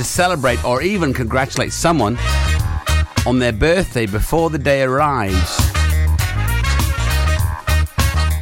to 0.00 0.04
celebrate 0.04 0.64
or 0.64 0.80
even 0.80 1.12
congratulate 1.12 1.74
someone 1.74 2.16
on 3.26 3.38
their 3.38 3.52
birthday 3.52 4.06
before 4.06 4.48
the 4.48 4.58
day 4.58 4.82
arrives. 4.82 5.58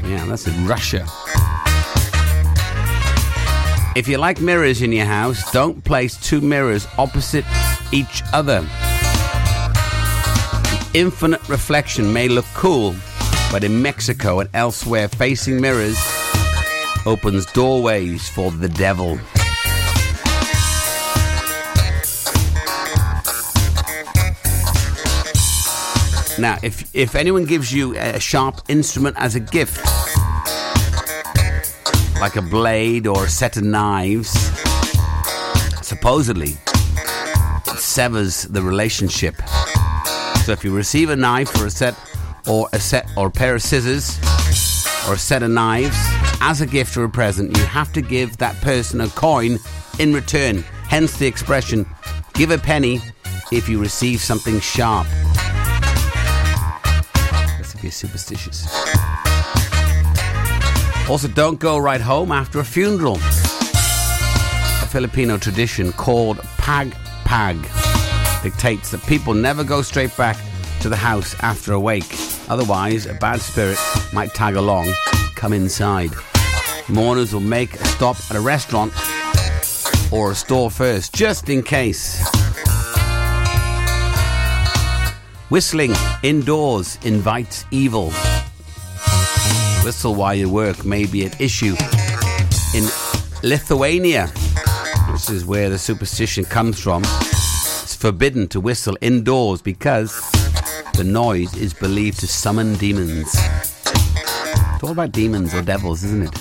Yeah, 0.06 0.24
that's 0.28 0.46
in 0.46 0.68
Russia. 0.68 1.04
If 3.96 4.06
you 4.06 4.18
like 4.18 4.40
mirrors 4.40 4.82
in 4.82 4.92
your 4.92 5.06
house, 5.06 5.50
don't 5.50 5.82
place 5.82 6.16
two 6.16 6.40
mirrors 6.40 6.86
opposite 6.96 7.44
each 7.90 8.22
other. 8.32 8.60
Infinite 10.94 11.48
reflection 11.48 12.12
may 12.12 12.28
look 12.28 12.46
cool, 12.54 12.94
but 13.50 13.64
in 13.64 13.82
Mexico 13.82 14.38
and 14.38 14.48
elsewhere, 14.54 15.08
facing 15.08 15.60
mirrors 15.60 15.98
opens 17.04 17.46
doorways 17.46 18.28
for 18.28 18.52
the 18.52 18.68
devil. 18.68 19.18
Now, 26.38 26.56
if 26.62 26.94
if 26.94 27.16
anyone 27.16 27.46
gives 27.46 27.72
you 27.72 27.96
a 27.96 28.20
sharp 28.20 28.60
instrument 28.68 29.16
as 29.18 29.34
a 29.34 29.40
gift, 29.40 29.84
like 32.20 32.36
a 32.36 32.42
blade 32.42 33.08
or 33.08 33.24
a 33.24 33.28
set 33.28 33.56
of 33.56 33.64
knives, 33.64 34.30
supposedly 35.82 36.56
it 37.66 37.78
severs 37.78 38.42
the 38.42 38.62
relationship. 38.62 39.34
So 40.44 40.52
if 40.52 40.62
you 40.62 40.74
receive 40.74 41.10
a 41.10 41.16
knife 41.16 41.60
or 41.60 41.66
a 41.66 41.70
set 41.70 41.96
or 42.46 42.68
a 42.72 42.78
set 42.78 43.10
or 43.16 43.26
a 43.26 43.30
pair 43.30 43.56
of 43.56 43.62
scissors 43.62 44.18
or 45.08 45.14
a 45.14 45.18
set 45.18 45.42
of 45.42 45.50
knives 45.50 45.96
as 46.40 46.60
a 46.60 46.66
gift 46.66 46.96
or 46.96 47.02
a 47.04 47.10
present, 47.10 47.56
you 47.56 47.64
have 47.64 47.92
to 47.94 48.00
give 48.00 48.36
that 48.36 48.54
person 48.60 49.00
a 49.00 49.08
coin 49.08 49.58
in 49.98 50.14
return. 50.14 50.64
Hence 50.88 51.18
the 51.18 51.26
expression, 51.26 51.84
give 52.34 52.52
a 52.52 52.58
penny 52.58 53.00
if 53.50 53.68
you 53.68 53.80
receive 53.80 54.20
something 54.20 54.60
sharp. 54.60 55.06
If 57.82 57.94
superstitious. 57.94 58.66
Also, 61.08 61.28
don't 61.28 61.58
go 61.58 61.78
right 61.78 62.00
home 62.00 62.32
after 62.32 62.58
a 62.58 62.64
funeral. 62.64 63.16
A 63.16 64.88
Filipino 64.90 65.38
tradition 65.38 65.92
called 65.92 66.38
Pag 66.58 66.92
Pag 67.24 67.56
dictates 68.42 68.90
that 68.90 69.02
people 69.06 69.32
never 69.32 69.64
go 69.64 69.82
straight 69.82 70.14
back 70.16 70.36
to 70.80 70.88
the 70.88 70.96
house 70.96 71.34
after 71.40 71.72
a 71.72 71.80
wake. 71.80 72.14
Otherwise, 72.48 73.06
a 73.06 73.14
bad 73.14 73.40
spirit 73.40 73.78
might 74.12 74.34
tag 74.34 74.56
along, 74.56 74.92
come 75.34 75.52
inside. 75.52 76.10
Mourners 76.88 77.32
will 77.32 77.40
make 77.40 77.74
a 77.74 77.84
stop 77.86 78.16
at 78.30 78.36
a 78.36 78.40
restaurant 78.40 78.92
or 80.10 80.32
a 80.32 80.34
store 80.34 80.70
first, 80.70 81.14
just 81.14 81.48
in 81.48 81.62
case. 81.62 82.37
Whistling 85.50 85.94
indoors 86.22 86.98
invites 87.04 87.64
evil. 87.70 88.10
Whistle 89.82 90.14
while 90.14 90.34
you 90.34 90.50
work 90.50 90.84
may 90.84 91.06
be 91.06 91.24
an 91.24 91.32
issue. 91.38 91.74
In 92.74 92.84
Lithuania, 93.42 94.30
this 95.10 95.30
is 95.30 95.46
where 95.46 95.70
the 95.70 95.78
superstition 95.78 96.44
comes 96.44 96.78
from, 96.78 97.02
it's 97.02 97.96
forbidden 97.96 98.46
to 98.48 98.60
whistle 98.60 98.98
indoors 99.00 99.62
because 99.62 100.12
the 100.92 101.04
noise 101.04 101.56
is 101.56 101.72
believed 101.72 102.20
to 102.20 102.26
summon 102.26 102.74
demons. 102.74 103.34
It's 103.34 104.82
all 104.82 104.90
about 104.90 105.12
demons 105.12 105.54
or 105.54 105.62
devils, 105.62 106.04
isn't 106.04 106.24
it? 106.24 106.34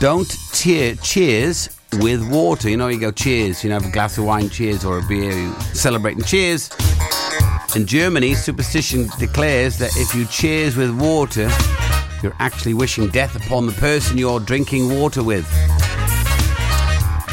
Don't 0.00 0.28
tear, 0.52 0.96
cheers 0.96 1.68
with 2.00 2.28
water. 2.30 2.68
You 2.68 2.76
know, 2.76 2.88
you 2.88 2.98
go 2.98 3.10
cheers, 3.10 3.62
you 3.62 3.70
know, 3.70 3.78
have 3.78 3.88
a 3.88 3.92
glass 3.92 4.18
of 4.18 4.24
wine, 4.24 4.48
cheers, 4.48 4.84
or 4.84 4.98
a 4.98 5.02
beer, 5.02 5.32
celebrating 5.72 6.22
cheers. 6.24 6.70
In 7.74 7.86
Germany, 7.86 8.34
superstition 8.34 9.08
declares 9.18 9.78
that 9.78 9.96
if 9.96 10.14
you 10.14 10.26
cheers 10.26 10.76
with 10.76 10.90
water, 10.98 11.50
you're 12.22 12.36
actually 12.38 12.74
wishing 12.74 13.08
death 13.08 13.34
upon 13.36 13.66
the 13.66 13.72
person 13.72 14.16
you're 14.16 14.40
drinking 14.40 14.88
water 14.98 15.22
with. 15.22 15.48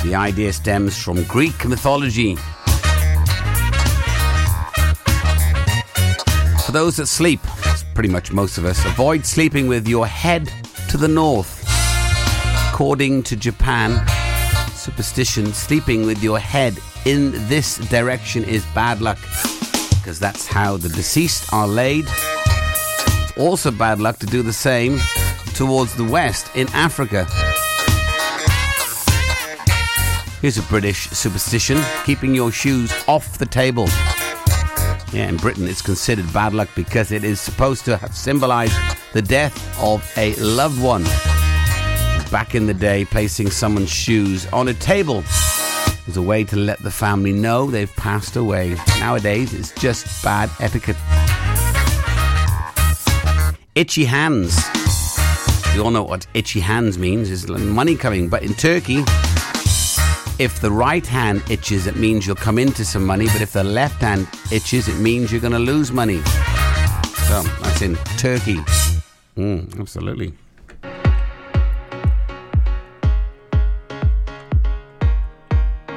The 0.04 0.15
idea 0.15 0.52
stems 0.52 0.97
from 0.97 1.24
Greek 1.26 1.65
mythology. 1.65 2.36
For 6.65 6.71
those 6.71 6.97
that 6.97 7.08
sleep, 7.08 7.41
that's 7.63 7.84
pretty 7.93 8.10
much 8.10 8.32
most 8.32 8.58
of 8.58 8.65
us, 8.65 8.84
avoid 8.86 9.26
sleeping 9.26 9.67
with 9.67 9.88
your 9.88 10.08
head 10.08 10.52
to 10.89 10.97
the 10.97 11.08
north. 11.08 11.60
According 12.74 13.24
to 13.24 13.36
Japan, 13.36 14.04
superstition, 14.82 15.54
sleeping 15.54 16.08
with 16.08 16.24
your 16.24 16.39
head 16.39 16.76
in 17.06 17.32
this 17.48 17.78
direction 17.89 18.44
is 18.44 18.65
bad 18.74 19.00
luck 19.00 19.20
because 19.96 20.20
that's 20.20 20.48
how 20.48 20.76
the 20.76 20.89
deceased 20.89 21.54
are 21.54 21.67
laid. 21.67 22.06
Also 23.38 23.70
bad 23.70 24.00
luck 24.00 24.17
to 24.17 24.26
do 24.26 24.41
the 24.41 24.52
same 24.52 25.00
towards 25.54 25.94
the 25.96 26.04
west 26.04 26.50
in 26.56 26.67
Africa. 26.70 27.28
Here's 30.41 30.58
a 30.58 30.63
British 30.63 31.10
superstition 31.12 31.80
keeping 32.04 32.34
your 32.34 32.52
shoes 32.52 32.91
off 33.08 33.38
the 33.38 33.46
table. 33.46 33.86
Yeah, 35.13 35.30
in 35.30 35.38
Britain 35.38 35.67
it's 35.67 35.84
considered 35.84 36.34
bad 36.34 36.56
luck 36.56 36.70
because 36.76 37.12
it 37.12 37.24
is 37.24 37.39
supposed 37.39 37.86
to 37.86 37.98
have 37.98 38.15
symbolized 38.15 38.74
the 39.13 39.22
death 39.22 39.56
of 39.80 40.12
a 40.17 40.34
loved 40.38 40.82
one. 40.82 41.06
Back 42.32 42.56
in 42.56 42.65
the 42.65 42.74
day, 42.74 43.04
placing 43.04 43.50
someone's 43.50 43.91
shoes 43.91 44.48
on 44.54 44.70
a 44.70 44.74
table 44.74 45.22
was 46.08 46.15
a 46.15 46.22
way 46.22 46.46
to 46.46 46.56
let 46.56 46.80
the 46.80 46.89
family 46.89 47.34
know 47.34 47.70
they've 47.70 47.94
passed 47.98 48.38
away. 48.38 48.78
Nowadays, 49.00 49.54
it's 49.54 49.74
just 49.74 50.24
bad 50.24 50.50
etiquette. 50.62 50.96
Itchy 53.76 54.06
hands. 54.06 54.58
You 55.76 55.84
all 55.84 55.91
know 55.91 56.04
what 56.04 56.26
itchy 56.34 56.62
hands 56.62 56.98
means. 56.98 57.30
Is 57.30 57.50
money 57.50 57.98
coming. 57.98 58.30
But 58.30 58.44
in 58.44 58.54
Turkey, 58.54 59.04
if 60.39 60.60
the 60.62 60.72
right 60.72 61.06
hand 61.06 61.44
itches, 61.50 61.86
it 61.86 61.98
means 61.98 62.26
you'll 62.26 62.38
come 62.38 62.58
into 62.58 62.86
some 62.86 63.06
money. 63.06 63.26
But 63.28 63.41
if 63.41 63.52
the 63.52 63.63
left 63.65 64.02
hand 64.02 64.28
itches, 64.54 64.88
it 64.88 65.00
means 65.00 65.34
you're 65.34 65.41
going 65.41 65.52
to 65.52 65.60
lose 65.60 65.91
money. 65.91 66.22
So 67.28 67.44
that's 67.62 67.82
in 67.82 67.96
Turkey. 68.17 68.58
Mm, 69.38 69.78
absolutely. 69.80 70.34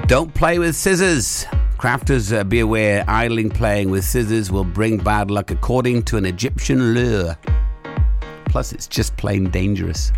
Don't 0.07 0.35
play 0.35 0.59
with 0.59 0.77
scissors. 0.77 1.46
Crafters, 1.79 2.31
uh, 2.31 2.44
be 2.44 2.61
aware, 2.61 3.05
idling 3.09 3.48
playing 3.48 3.88
with 3.88 4.05
scissors 4.05 4.52
will 4.52 4.63
bring 4.63 4.98
bad 4.98 5.31
luck 5.31 5.50
according 5.50 6.02
to 6.02 6.19
an 6.19 6.27
Egyptian 6.27 6.92
lure. 6.92 7.38
Plus, 8.44 8.75
it's 8.75 8.87
just 8.87 9.17
plain 9.17 9.48
dangerous. 9.48 10.13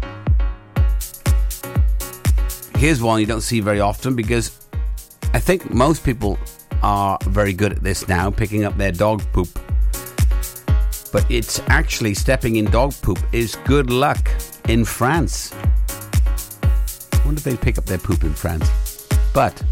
Here's 2.78 3.00
one 3.00 3.20
you 3.20 3.26
don't 3.26 3.42
see 3.42 3.60
very 3.60 3.78
often 3.78 4.16
because 4.16 4.66
I 5.32 5.38
think 5.38 5.72
most 5.72 6.04
people 6.04 6.36
are 6.82 7.16
very 7.22 7.52
good 7.52 7.70
at 7.70 7.82
this 7.84 8.08
now, 8.08 8.28
picking 8.28 8.64
up 8.64 8.76
their 8.76 8.92
dog 8.92 9.22
poop. 9.32 9.48
but 11.12 11.24
it's 11.30 11.60
actually 11.68 12.12
stepping 12.12 12.56
in 12.56 12.64
dog 12.66 12.92
poop 13.02 13.20
is 13.32 13.54
good 13.64 13.90
luck 13.90 14.28
in 14.68 14.84
France. 14.84 15.54
I 15.54 17.22
wonder 17.24 17.38
if 17.38 17.44
they 17.44 17.56
pick 17.56 17.78
up 17.78 17.86
their 17.86 17.98
poop 17.98 18.24
in 18.24 18.34
France. 18.34 18.85
But 19.36 19.62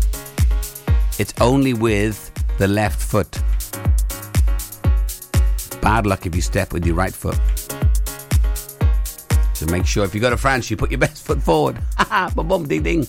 it's 1.18 1.32
only 1.40 1.72
with 1.72 2.30
the 2.58 2.68
left 2.68 3.00
foot. 3.00 3.32
Bad 5.80 6.04
luck 6.04 6.26
if 6.26 6.36
you 6.36 6.42
step 6.42 6.74
with 6.74 6.84
your 6.84 6.94
right 6.94 7.14
foot. 7.14 7.40
So 9.54 9.64
make 9.72 9.86
sure 9.86 10.04
if 10.04 10.14
you 10.14 10.20
go 10.20 10.28
to 10.28 10.36
France, 10.36 10.70
you 10.70 10.76
put 10.76 10.90
your 10.90 11.00
best 11.06 11.24
foot 11.24 11.42
forward. 11.42 11.78
Ha, 11.96 12.30
bum 12.36 12.68
ding 12.68 12.82
ding. 12.82 13.06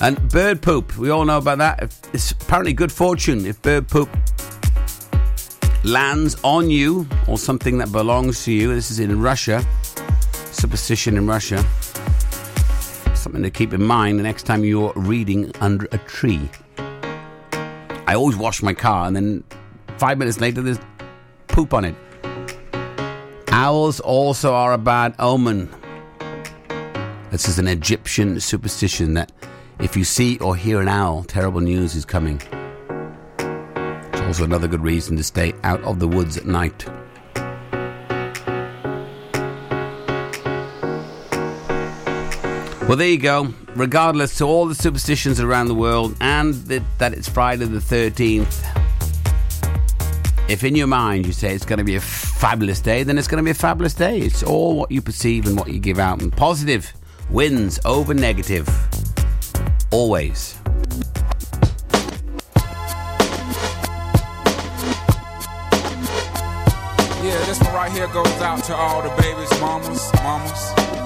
And 0.00 0.16
bird 0.30 0.62
poop, 0.62 0.96
we 0.96 1.10
all 1.10 1.24
know 1.24 1.38
about 1.38 1.58
that. 1.58 1.92
It's 2.12 2.30
apparently 2.30 2.74
good 2.74 2.92
fortune 2.92 3.44
if 3.44 3.60
bird 3.60 3.88
poop 3.88 4.08
lands 5.82 6.36
on 6.44 6.70
you 6.70 7.08
or 7.26 7.38
something 7.38 7.78
that 7.78 7.90
belongs 7.90 8.44
to 8.44 8.52
you. 8.52 8.72
This 8.72 8.92
is 8.92 9.00
in 9.00 9.20
Russia, 9.20 9.66
superstition 10.52 11.16
in 11.16 11.26
Russia. 11.26 11.66
Something 13.26 13.42
to 13.42 13.50
keep 13.50 13.74
in 13.74 13.82
mind 13.82 14.20
the 14.20 14.22
next 14.22 14.44
time 14.44 14.62
you're 14.62 14.92
reading 14.94 15.50
under 15.60 15.88
a 15.90 15.98
tree. 15.98 16.48
I 16.78 18.14
always 18.14 18.36
wash 18.36 18.62
my 18.62 18.72
car 18.72 19.08
and 19.08 19.16
then 19.16 19.42
five 19.98 20.16
minutes 20.16 20.40
later 20.40 20.62
there's 20.62 20.78
poop 21.48 21.74
on 21.74 21.84
it. 21.86 21.96
Owls 23.48 23.98
also 23.98 24.54
are 24.54 24.74
a 24.74 24.78
bad 24.78 25.16
omen. 25.18 25.68
This 27.32 27.48
is 27.48 27.58
an 27.58 27.66
Egyptian 27.66 28.38
superstition 28.38 29.14
that 29.14 29.32
if 29.80 29.96
you 29.96 30.04
see 30.04 30.38
or 30.38 30.54
hear 30.54 30.80
an 30.80 30.86
owl, 30.86 31.24
terrible 31.24 31.60
news 31.60 31.96
is 31.96 32.04
coming. 32.04 32.40
It's 33.40 34.20
also 34.20 34.44
another 34.44 34.68
good 34.68 34.84
reason 34.84 35.16
to 35.16 35.24
stay 35.24 35.52
out 35.64 35.82
of 35.82 35.98
the 35.98 36.06
woods 36.06 36.36
at 36.36 36.46
night. 36.46 36.86
Well, 42.88 42.96
there 42.96 43.08
you 43.08 43.18
go. 43.18 43.52
Regardless 43.74 44.38
to 44.38 44.44
all 44.44 44.66
the 44.66 44.74
superstitions 44.74 45.40
around 45.40 45.66
the 45.66 45.74
world 45.74 46.16
and 46.20 46.54
that, 46.54 47.12
it's 47.12 47.28
Friday 47.28 47.64
the 47.64 47.80
13th, 47.80 48.64
if 50.48 50.62
in 50.62 50.76
your 50.76 50.86
mind 50.86 51.26
you 51.26 51.32
say 51.32 51.52
it's 51.52 51.64
going 51.64 51.80
to 51.80 51.84
be 51.84 51.96
a 51.96 52.00
fabulous 52.00 52.80
day, 52.80 53.02
then 53.02 53.18
it's 53.18 53.26
going 53.26 53.38
to 53.38 53.44
be 53.44 53.50
a 53.50 53.54
fabulous 53.54 53.92
day. 53.92 54.20
It's 54.20 54.44
all 54.44 54.76
what 54.76 54.92
you 54.92 55.02
perceive 55.02 55.46
and 55.46 55.58
what 55.58 55.66
you 55.72 55.80
give 55.80 55.98
out. 55.98 56.22
And 56.22 56.32
positive 56.32 56.92
wins 57.28 57.80
over 57.84 58.14
negative. 58.14 58.68
Always. 59.90 60.56
Yeah, 67.20 67.44
this 67.46 67.60
one 67.60 67.74
right 67.74 67.90
here 67.90 68.06
goes 68.06 68.28
out 68.40 68.62
to 68.62 68.76
all 68.76 69.02
the 69.02 69.10
babies, 69.20 69.60
mamas, 69.60 70.08
mamas. 70.22 71.05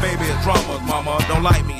baby 0.00 0.24
is 0.24 0.42
drama, 0.42 0.78
mama. 0.86 1.18
Don't 1.28 1.42
like 1.42 1.64
me. 1.66 1.79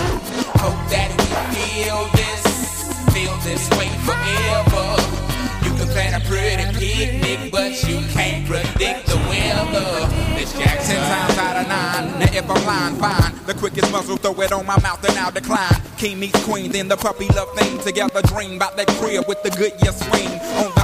Hope 0.61 0.77
that 0.93 1.09
we 1.17 1.25
feel 1.57 2.05
this, 2.13 2.45
feel 3.09 3.33
this 3.41 3.65
way 3.81 3.89
forever. 4.05 4.93
You 5.65 5.73
can 5.73 5.87
plan 5.89 6.13
a 6.13 6.23
pretty 6.29 6.69
picnic, 6.77 7.51
but 7.51 7.81
you 7.89 7.97
can't 8.13 8.45
predict 8.45 9.07
the 9.07 9.17
weather. 9.25 10.05
This 10.37 10.53
Jackson 10.53 10.97
times 10.97 11.37
out 11.39 11.57
of 11.57 11.67
nine. 11.67 12.19
Now 12.19 12.29
if 12.31 12.47
I'm 12.47 12.63
lying, 12.67 12.95
fine. 12.97 13.33
The 13.47 13.55
quickest 13.55 13.91
muzzle, 13.91 14.17
throw 14.17 14.39
it 14.41 14.51
on 14.51 14.67
my 14.67 14.79
mouth 14.81 15.03
and 15.03 15.17
I'll 15.17 15.31
decline. 15.31 15.81
King 15.97 16.19
meets 16.19 16.45
queen, 16.45 16.71
then 16.71 16.87
the 16.87 16.95
puppy 16.95 17.27
love 17.29 17.49
thing. 17.57 17.79
Together 17.79 18.21
dream 18.21 18.57
about 18.57 18.77
that 18.77 18.87
crib 19.01 19.25
with 19.27 19.41
the 19.41 19.49
good 19.49 19.73
year 19.81 19.93
swing. 19.93 20.29
On 20.61 20.69
the 20.77 20.80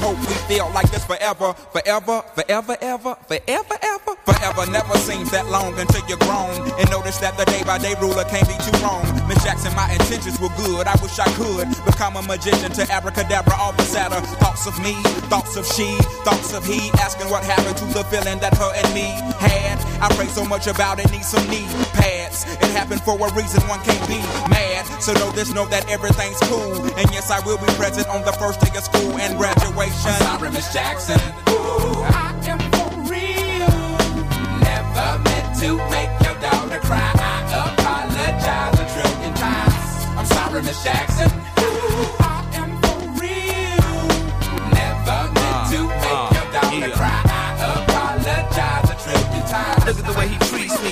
hope 0.00 0.18
we 0.18 0.34
feel 0.48 0.68
like 0.72 0.90
this 0.90 1.04
forever, 1.04 1.52
forever, 1.72 2.22
forever, 2.34 2.76
ever, 2.80 3.14
forever, 3.28 3.76
ever. 3.82 4.14
Forever 4.24 4.70
never 4.70 4.96
seems 4.98 5.30
that 5.30 5.46
long 5.48 5.78
until 5.78 6.02
you're 6.08 6.20
grown. 6.24 6.50
And 6.80 6.90
notice 6.90 7.18
that 7.18 7.36
the 7.36 7.44
day 7.44 7.62
by 7.64 7.78
day 7.78 7.94
ruler 8.00 8.24
can't 8.24 8.48
be 8.48 8.56
too 8.64 8.74
wrong. 8.80 9.04
Miss 9.28 9.42
Jackson, 9.44 9.74
my 9.76 9.92
intentions 9.92 10.40
were 10.40 10.52
good. 10.56 10.86
I 10.86 10.96
wish 11.02 11.18
I 11.18 11.28
could 11.36 11.68
become 11.84 12.16
a 12.16 12.22
magician 12.22 12.72
to 12.80 12.82
abracadabra 12.90 13.54
all 13.60 13.72
the 13.72 13.84
sadder. 13.84 14.20
Thoughts 14.40 14.66
of 14.66 14.74
me, 14.82 14.94
thoughts 15.28 15.56
of 15.56 15.66
she, 15.66 15.96
thoughts 16.24 16.52
of 16.54 16.64
he. 16.64 16.90
Asking 16.98 17.28
what 17.30 17.44
happened 17.44 17.76
to 17.78 17.86
the 17.92 18.04
feeling 18.08 18.40
that 18.40 18.56
her 18.56 18.72
and 18.74 18.88
me 18.94 19.12
had. 19.38 19.78
I 20.00 20.08
pray 20.16 20.26
so 20.26 20.44
much 20.44 20.66
about 20.66 20.98
it, 20.98 21.10
need 21.12 21.24
some 21.24 21.46
knee 21.48 21.68
pads. 21.92 22.44
It 22.44 22.70
happened 22.70 23.02
for 23.02 23.14
a 23.16 23.34
reason, 23.34 23.60
one 23.68 23.80
can't 23.80 24.06
be 24.08 24.18
mad. 24.48 24.86
So 25.02 25.12
know 25.14 25.30
this, 25.32 25.52
know 25.54 25.66
that 25.66 25.88
everything's 25.90 26.38
cool. 26.40 26.74
And 26.98 27.10
yes, 27.12 27.30
I 27.30 27.40
will 27.46 27.58
be 27.58 27.66
present 27.74 28.08
on 28.08 28.22
the 28.24 28.32
first 28.32 28.60
day 28.60 28.70
of 28.76 28.84
school 28.84 29.16
and 29.18 29.36
graduation. 29.38 30.12
I'm 30.12 30.38
sorry, 30.38 30.50
Miss 30.50 30.72
Jackson. 30.72 31.20
Ooh, 31.48 32.02
I 32.04 32.34
am 32.46 32.60
for 32.72 32.90
real. 33.08 33.74
Never 34.60 35.08
meant 35.24 35.48
to 35.60 35.76
make 35.90 36.12
your 36.24 36.36
daughter 36.40 36.80
cry. 36.84 37.10
I 37.16 37.44
apologize 37.48 38.76
a 38.76 38.86
trillion 38.92 39.34
times. 39.34 39.84
I'm 40.18 40.26
sorry, 40.26 40.62
Miss 40.62 40.82
Jackson. 40.84 41.30
Ooh, 41.60 42.06
I 42.20 42.44
am 42.60 42.70
for 42.82 42.98
real. 43.20 44.04
Never 44.68 45.18
meant 45.32 45.60
to 45.72 45.80
uh, 45.80 46.00
make 46.04 46.20
uh, 46.20 46.36
your 46.36 46.48
daughter 46.52 46.92
cry. 46.96 47.20
I 47.24 47.56
apologize 47.80 48.90
a 48.90 48.96
trillion 49.00 49.44
times. 49.48 49.84
Look 49.86 49.98
at 49.98 50.06
the 50.12 50.18
way 50.18 50.28
he 50.28 50.36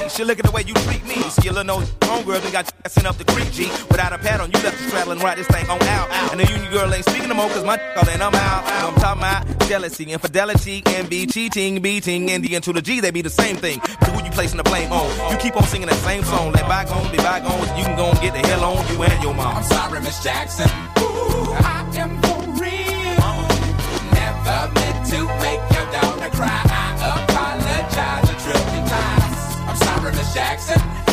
She 0.09 0.25
look 0.25 0.39
at 0.39 0.45
the 0.45 0.53
way 0.53 0.63
you 0.67 0.75
treat 0.75 1.05
me. 1.05 1.19
Little 1.49 1.65
nose 1.65 1.91
homegirl 2.01 2.43
done 2.43 2.53
got 2.53 2.67
you 2.67 2.91
sent 2.91 3.07
up 3.07 3.17
the 3.17 3.25
creek, 3.25 3.51
G. 3.53 3.69
Without 3.91 4.13
a 4.13 4.19
pad 4.19 4.41
on, 4.41 4.51
you 4.53 4.61
left 4.63 4.79
and 5.11 5.23
ride 5.23 5.39
this 5.39 5.47
thing 5.49 5.69
on 5.69 5.81
out. 5.83 6.09
And 6.31 6.41
the 6.41 6.47
union 6.47 6.71
girl 6.71 6.93
ain't 6.93 7.05
speaking 7.05 7.29
no 7.29 7.35
more, 7.35 7.49
cause 7.49 7.65
my 7.65 7.79
all 7.97 8.09
and 8.09 8.23
I'm 8.23 8.35
out. 8.35 8.65
I'm 8.67 8.95
talking 8.97 9.23
about 9.23 9.69
jealousy, 9.69 10.05
infidelity, 10.05 10.83
envy, 10.87 11.27
cheating, 11.27 11.81
beating, 11.81 12.31
and 12.31 12.45
the 12.45 12.55
N 12.57 12.63
to 12.63 12.73
the 12.73 12.83
G, 12.83 13.01
they 13.01 13.11
be 13.11 13.23
the 13.23 13.31
same 13.31 13.57
thing. 13.57 13.81
But 14.01 14.11
who 14.11 14.25
you 14.25 14.31
placing 14.31 14.59
the 14.59 14.65
blame 14.65 14.93
on? 14.93 15.33
You 15.33 15.39
keep 15.39 15.57
on 15.57 15.65
singing 15.65 15.89
that 15.89 15.99
same 15.99 16.23
song. 16.25 16.53
Let 16.53 16.69
bygones 16.69 17.11
be 17.11 17.19
bygones, 17.19 17.69
you 17.79 17.85
can 17.85 17.97
go 17.97 18.07
and 18.11 18.21
get 18.21 18.33
the 18.35 18.47
hell 18.47 18.65
on 18.65 18.87
you 18.93 19.03
and 19.03 19.23
your 19.23 19.35
mom. 19.35 19.57
I'm 19.57 19.63
sorry, 19.65 20.01
Miss 20.01 20.23
Jackson. 20.23 20.69
Ooh, 20.99 21.53
I 21.53 21.89
am 21.97 22.21
for 22.23 22.41
real. 22.61 23.19
Never 24.13 24.73
meant 24.75 25.07
to 25.11 25.25
make 25.43 25.78
Jackson. 30.39 31.08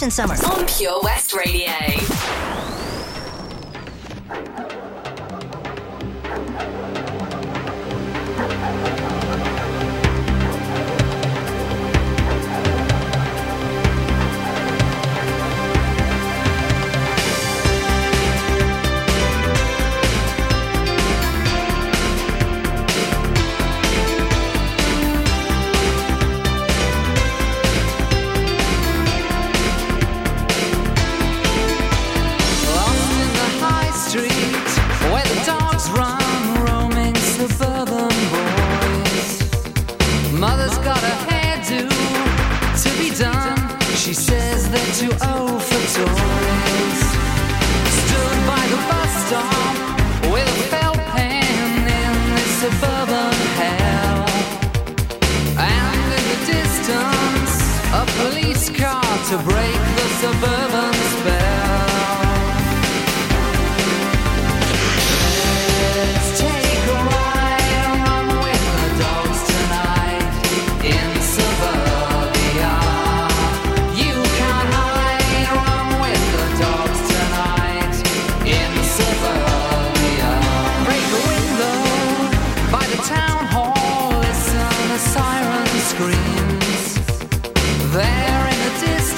Captain 0.00 0.10
Summer 0.10 0.34
on 0.46 0.66
Pure 0.66 1.02
West 1.02 1.34
Radio. 1.34 2.19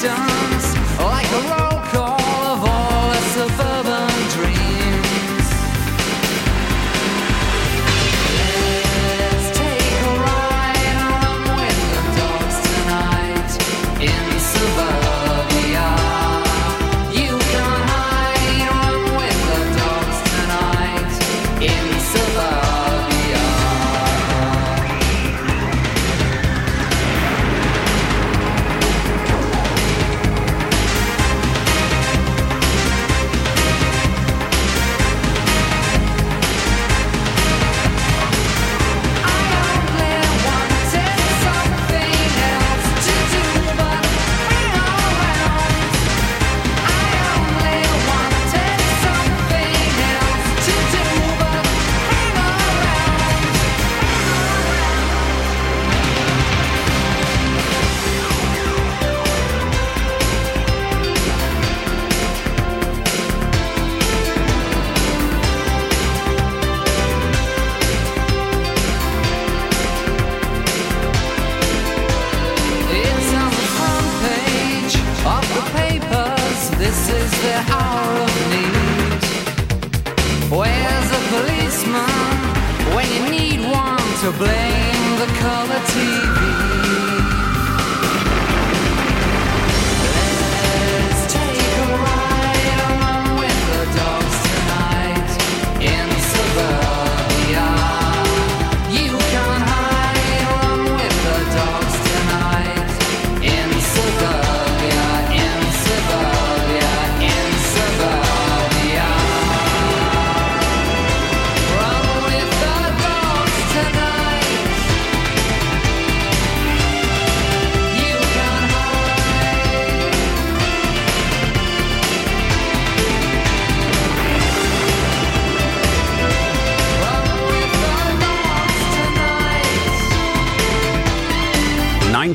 done 0.03 0.31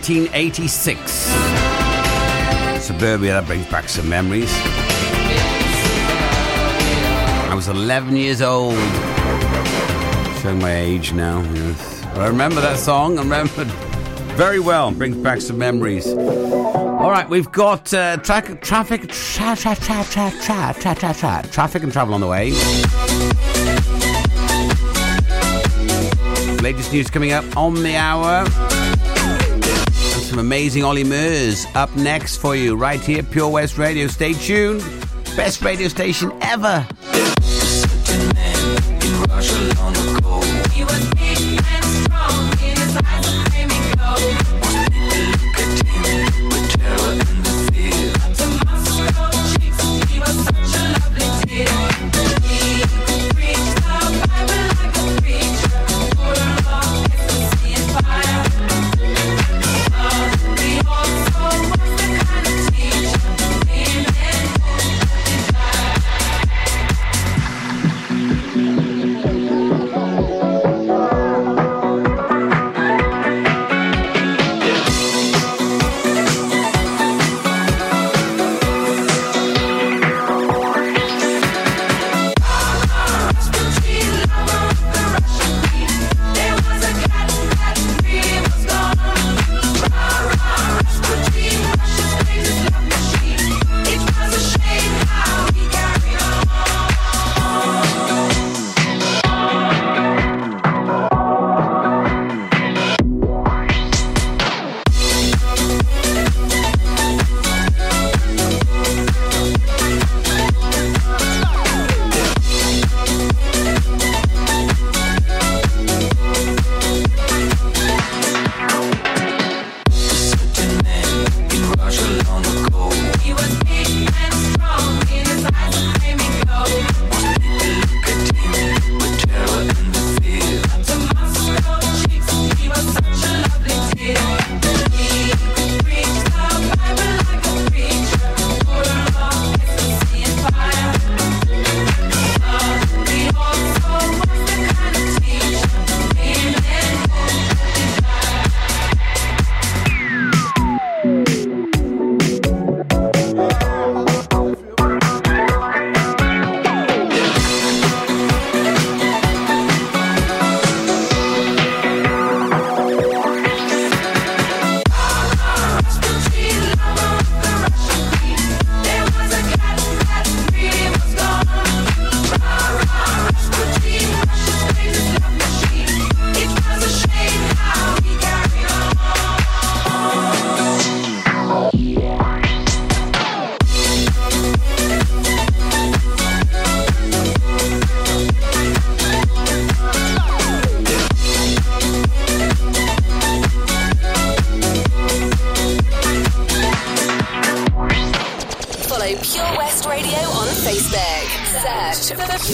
1986. 0.09 1.11
Suburbia, 2.81 3.33
that 3.33 3.45
brings 3.45 3.65
back 3.67 3.89
some 3.89 4.07
memories. 4.07 4.49
I 7.49 7.51
was 7.53 7.67
11 7.67 8.15
years 8.15 8.41
old. 8.41 8.75
Showing 10.41 10.59
my 10.59 10.73
age 10.73 11.11
now. 11.11 11.41
Yes. 11.53 12.05
I 12.15 12.27
remember 12.27 12.61
that 12.61 12.79
song. 12.79 13.17
I 13.19 13.21
remember 13.23 13.65
very 14.37 14.61
well. 14.61 14.91
Brings 14.91 15.17
back 15.17 15.41
some 15.41 15.57
memories. 15.57 16.07
All 16.07 17.11
right, 17.11 17.27
we've 17.27 17.51
got 17.51 17.93
uh, 17.93 18.15
tra- 18.17 18.55
traffic, 18.61 19.09
tra- 19.09 19.57
tra- 19.57 19.75
tra- 19.75 20.05
tra- 20.05 20.31
tra- 20.31 20.73
tra- 20.73 20.95
tra- 20.95 21.13
tra- 21.13 21.43
traffic 21.51 21.83
and 21.83 21.91
travel 21.91 22.13
on 22.13 22.21
the 22.21 22.27
way. 22.27 22.51
Latest 26.61 26.93
news 26.93 27.09
coming 27.09 27.33
up 27.33 27.43
on 27.57 27.73
the 27.83 27.97
hour 27.97 28.45
some 30.37 30.45
amazing 30.45 30.83
Ollie 30.83 31.03
Murs 31.03 31.65
up 31.73 31.95
next 31.95 32.37
for 32.37 32.55
you 32.55 32.75
right 32.75 32.99
here, 32.99 33.23
Pure 33.23 33.49
West 33.49 33.79
Radio. 33.79 34.05
Stay 34.07 34.33
tuned. 34.33 34.81
Best 35.35 35.63
radio 35.63 35.87
station 35.87 36.31
ever. 36.41 36.85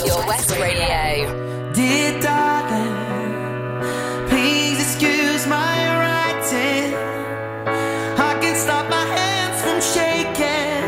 Pure 0.03 0.27
West 0.27 0.51
Radio. 0.51 1.71
Dear 1.71 2.19
darling, 2.19 2.95
please 4.27 4.77
excuse 4.81 5.47
my 5.47 5.75
writing. 6.01 6.93
I 8.29 8.37
can 8.41 8.55
stop 8.57 8.89
my 8.89 9.05
hands 9.17 9.57
from 9.63 9.79
shaking. 9.95 10.83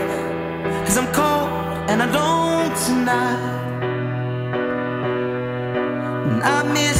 Cause 0.85 0.97
I'm 0.97 1.09
cold 1.13 1.49
and 1.89 2.01
tonight. 2.85 3.43
And 6.31 6.43
I 6.43 6.63
miss 6.73 6.94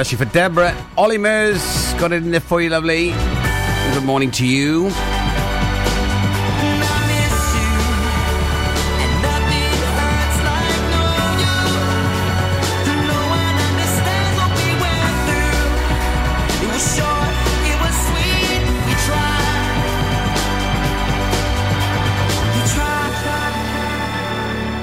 Especially 0.00 0.24
for 0.24 0.32
Deborah. 0.32 0.86
Ollie 0.96 1.18
Murs 1.18 1.60
got 2.00 2.10
it 2.10 2.22
in 2.22 2.30
there 2.30 2.40
for 2.40 2.62
you, 2.62 2.70
lovely. 2.70 3.10
Good 3.92 4.04
morning 4.04 4.30
to 4.30 4.46
you. 4.46 4.90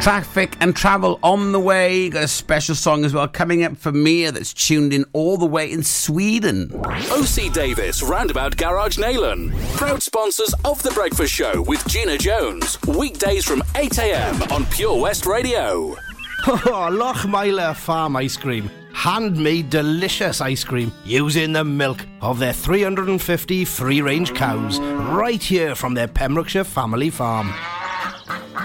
Traffic 0.07 0.55
and 0.61 0.73
travel 0.73 1.19
on 1.21 1.51
the 1.51 1.59
way. 1.59 2.07
Got 2.07 2.23
a 2.23 2.27
special 2.29 2.75
song 2.75 3.03
as 3.03 3.13
well 3.13 3.27
coming 3.27 3.65
up 3.65 3.75
for 3.75 3.91
Mia 3.91 4.31
that's 4.31 4.53
tuned 4.53 4.93
in 4.93 5.03
all 5.11 5.35
the 5.35 5.45
way 5.45 5.69
in 5.69 5.83
Sweden. 5.83 6.71
OC 7.11 7.51
Davis 7.51 8.01
Roundabout 8.01 8.55
Garage 8.55 8.97
Neyland. 8.97 9.53
Proud 9.75 10.01
sponsors 10.01 10.55
of 10.63 10.81
The 10.81 10.91
Breakfast 10.91 11.33
Show 11.33 11.61
with 11.63 11.85
Gina 11.89 12.17
Jones. 12.17 12.81
Weekdays 12.83 13.43
from 13.43 13.59
8am 13.75 14.49
on 14.49 14.65
Pure 14.67 14.97
West 15.01 15.25
Radio. 15.25 15.97
Oh, 16.47 16.87
Lochmeyler 16.89 17.75
Farm 17.75 18.15
Ice 18.15 18.37
Cream. 18.37 18.71
Handmade 18.93 19.69
delicious 19.69 20.39
ice 20.39 20.63
cream 20.63 20.93
using 21.03 21.51
the 21.51 21.65
milk 21.65 22.05
of 22.21 22.39
their 22.39 22.53
350 22.53 23.65
free 23.65 24.01
range 24.01 24.33
cows 24.33 24.79
right 24.79 25.43
here 25.43 25.75
from 25.75 25.95
their 25.95 26.07
Pembrokeshire 26.07 26.63
family 26.63 27.09
farm. 27.09 27.53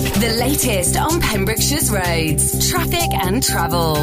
The 0.00 0.36
latest 0.38 0.96
on 0.96 1.20
Pembrokeshire's 1.20 1.90
roads, 1.90 2.70
traffic 2.70 3.12
and 3.12 3.42
travel. 3.42 3.96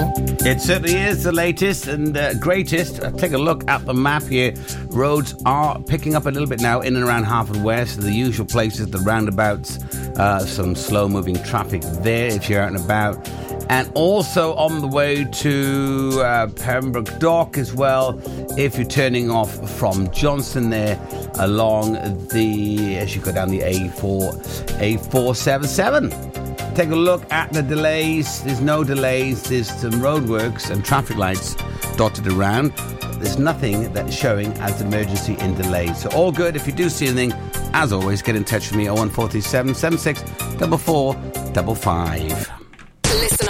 It 0.45 0.62
certainly 0.62 0.93
is 0.93 1.24
the 1.24 1.32
latest 1.32 1.88
and 1.88 2.16
uh, 2.16 2.36
greatest. 2.36 3.02
Uh, 3.02 3.12
take 3.12 3.32
a 3.32 3.38
look 3.38 3.68
at 3.68 3.84
the 3.86 3.95
map 3.95 4.22
here. 4.24 4.54
Roads 4.89 5.36
are 5.45 5.80
picking 5.82 6.14
up 6.14 6.28
a 6.28 6.30
little 6.30 6.48
bit 6.48 6.62
now 6.62 6.82
in 6.82 6.95
and 6.95 7.04
around 7.04 7.26
Haverfordwest, 7.26 8.00
the 8.00 8.12
usual 8.12 8.45
places, 8.45 8.91
the 8.91 9.00
roundabouts, 9.00 9.84
uh, 10.20 10.39
some 10.45 10.76
slow 10.76 11.10
moving 11.10 11.41
traffic 11.43 11.82
there 11.82 12.28
if 12.28 12.48
you're 12.48 12.62
out 12.62 12.74
and 12.74 12.78
about. 12.78 13.28
And 13.70 13.91
also 13.95 14.53
on 14.55 14.82
the 14.82 14.88
way 14.88 15.26
to 15.26 16.22
uh, 16.24 16.47
Pembroke 16.47 17.20
Dock 17.20 17.57
as 17.57 17.74
well, 17.74 18.20
if 18.57 18.78
you're 18.78 18.88
turning 18.88 19.30
off 19.30 19.70
from 19.78 20.09
Johnston 20.11 20.70
there 20.70 20.99
along 21.39 21.93
the, 22.30 22.97
as 22.97 23.15
you 23.15 23.22
go 23.22 23.32
down 23.32 23.49
the 23.49 23.59
A4, 23.59 24.34
A477. 24.80 26.76
Take 26.76 26.89
a 26.89 26.95
look 26.95 27.24
at 27.32 27.51
the 27.51 27.63
delays. 27.63 28.43
There's 28.43 28.61
no 28.61 28.84
delays. 28.84 29.43
There's 29.43 29.68
some 29.68 29.93
roadworks 29.93 30.70
and 30.70 30.86
traffic 30.86 31.18
lights 31.18 31.55
dotted 31.97 32.28
around. 32.28 32.72
There's 33.20 33.39
nothing 33.39 33.91
that's 33.93 34.15
showing 34.15 34.53
as 34.59 34.80
emergency 34.80 35.36
in 35.39 35.55
delay. 35.55 35.91
So 35.93 36.09
all 36.11 36.32
good. 36.32 36.55
If 36.55 36.68
you 36.68 36.74
do 36.74 36.88
see 36.89 37.07
anything, 37.07 37.34
as 37.74 37.91
always, 37.91 38.22
get 38.22 38.36
in 38.36 38.43
touch 38.43 38.70
with 38.70 38.78
me 38.78 38.88
01437 38.89 39.74
76 39.74 40.22
4455. 40.22 42.30
Listen 42.30 42.57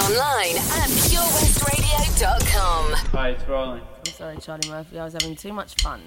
online 0.08 0.55
at 0.55 0.89
purewestradio.com. 1.03 2.93
Hi, 3.12 3.30
it's 3.32 3.45
Riley. 3.45 3.82
I'm 3.82 4.05
sorry, 4.14 4.38
Charlie 4.38 4.70
Murphy. 4.70 4.99
I 4.99 5.03
was 5.03 5.12
having 5.14 5.36
too 5.36 5.51
much 5.51 5.76
fun. 5.82 6.01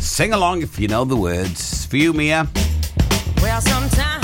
Sing 0.00 0.32
along 0.32 0.62
if 0.62 0.80
you 0.80 0.88
know 0.88 1.04
the 1.04 1.14
words. 1.16 1.86
For 1.86 1.98
you, 1.98 2.12
Mia. 2.12 2.48
Well, 3.40 3.60
sometimes 3.60 4.23